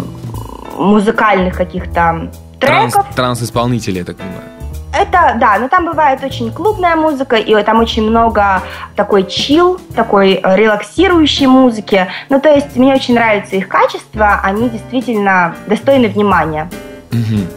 [0.77, 2.93] музыкальных каких-то треков.
[2.93, 4.56] Транс, транс-исполнителей, я так понимаю.
[4.99, 8.63] Это, да, но там бывает очень клубная музыка, и там очень много
[8.95, 12.07] такой чил, такой релаксирующей музыки.
[12.29, 16.69] Ну, то есть мне очень нравится их качество, они действительно достойны внимания.
[17.11, 17.47] Угу.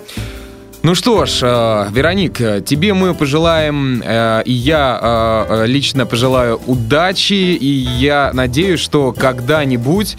[0.82, 4.98] Ну что ж, э, Вероник, тебе мы пожелаем, э, и я
[5.50, 10.16] э, лично пожелаю удачи, и я надеюсь, что когда-нибудь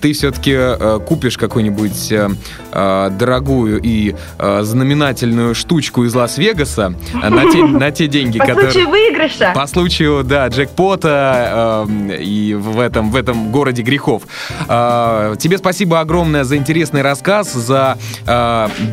[0.00, 0.56] ты все-таки
[1.04, 1.36] купишь
[2.78, 8.66] какую-нибудь дорогую и знаменательную штучку из Лас-Вегаса на те, на те деньги, которые...
[8.66, 9.52] По случаю выигрыша.
[9.54, 11.86] По случаю, да, джекпота
[12.18, 14.22] и в этом, в этом городе грехов.
[14.66, 17.98] Тебе спасибо огромное за интересный рассказ, за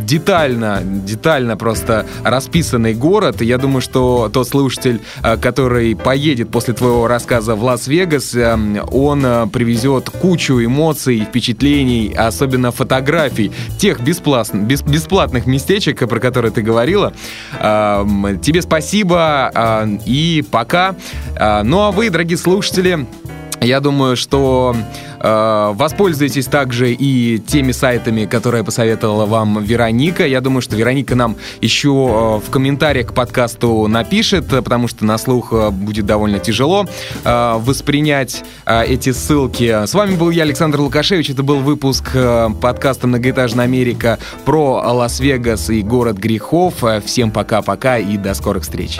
[0.03, 3.41] детально детально просто расписанный город.
[3.41, 8.57] Я думаю, что тот слушатель, э, который поедет после твоего рассказа в Лас-Вегас, э,
[8.91, 16.61] он э, привезет кучу эмоций, впечатлений, особенно фотографий тех бесплатных, бесплатных местечек, про которые ты
[16.61, 17.13] говорила.
[17.53, 19.51] Тебе спасибо
[20.05, 20.95] и пока.
[21.39, 23.05] Ну а вы, дорогие слушатели,
[23.65, 24.75] я думаю, что
[25.19, 30.25] э, воспользуйтесь также и теми сайтами, которые посоветовала вам Вероника.
[30.25, 35.17] Я думаю, что Вероника нам еще э, в комментариях к подкасту напишет, потому что на
[35.17, 36.85] слух э, будет довольно тяжело
[37.23, 39.85] э, воспринять э, эти ссылки.
[39.85, 41.31] С вами был я, Александр Лукашевич.
[41.31, 46.75] Это был выпуск э, подкаста «Многоэтажная Америка» про Лас-Вегас и город грехов.
[47.03, 48.99] Всем пока-пока и до скорых встреч.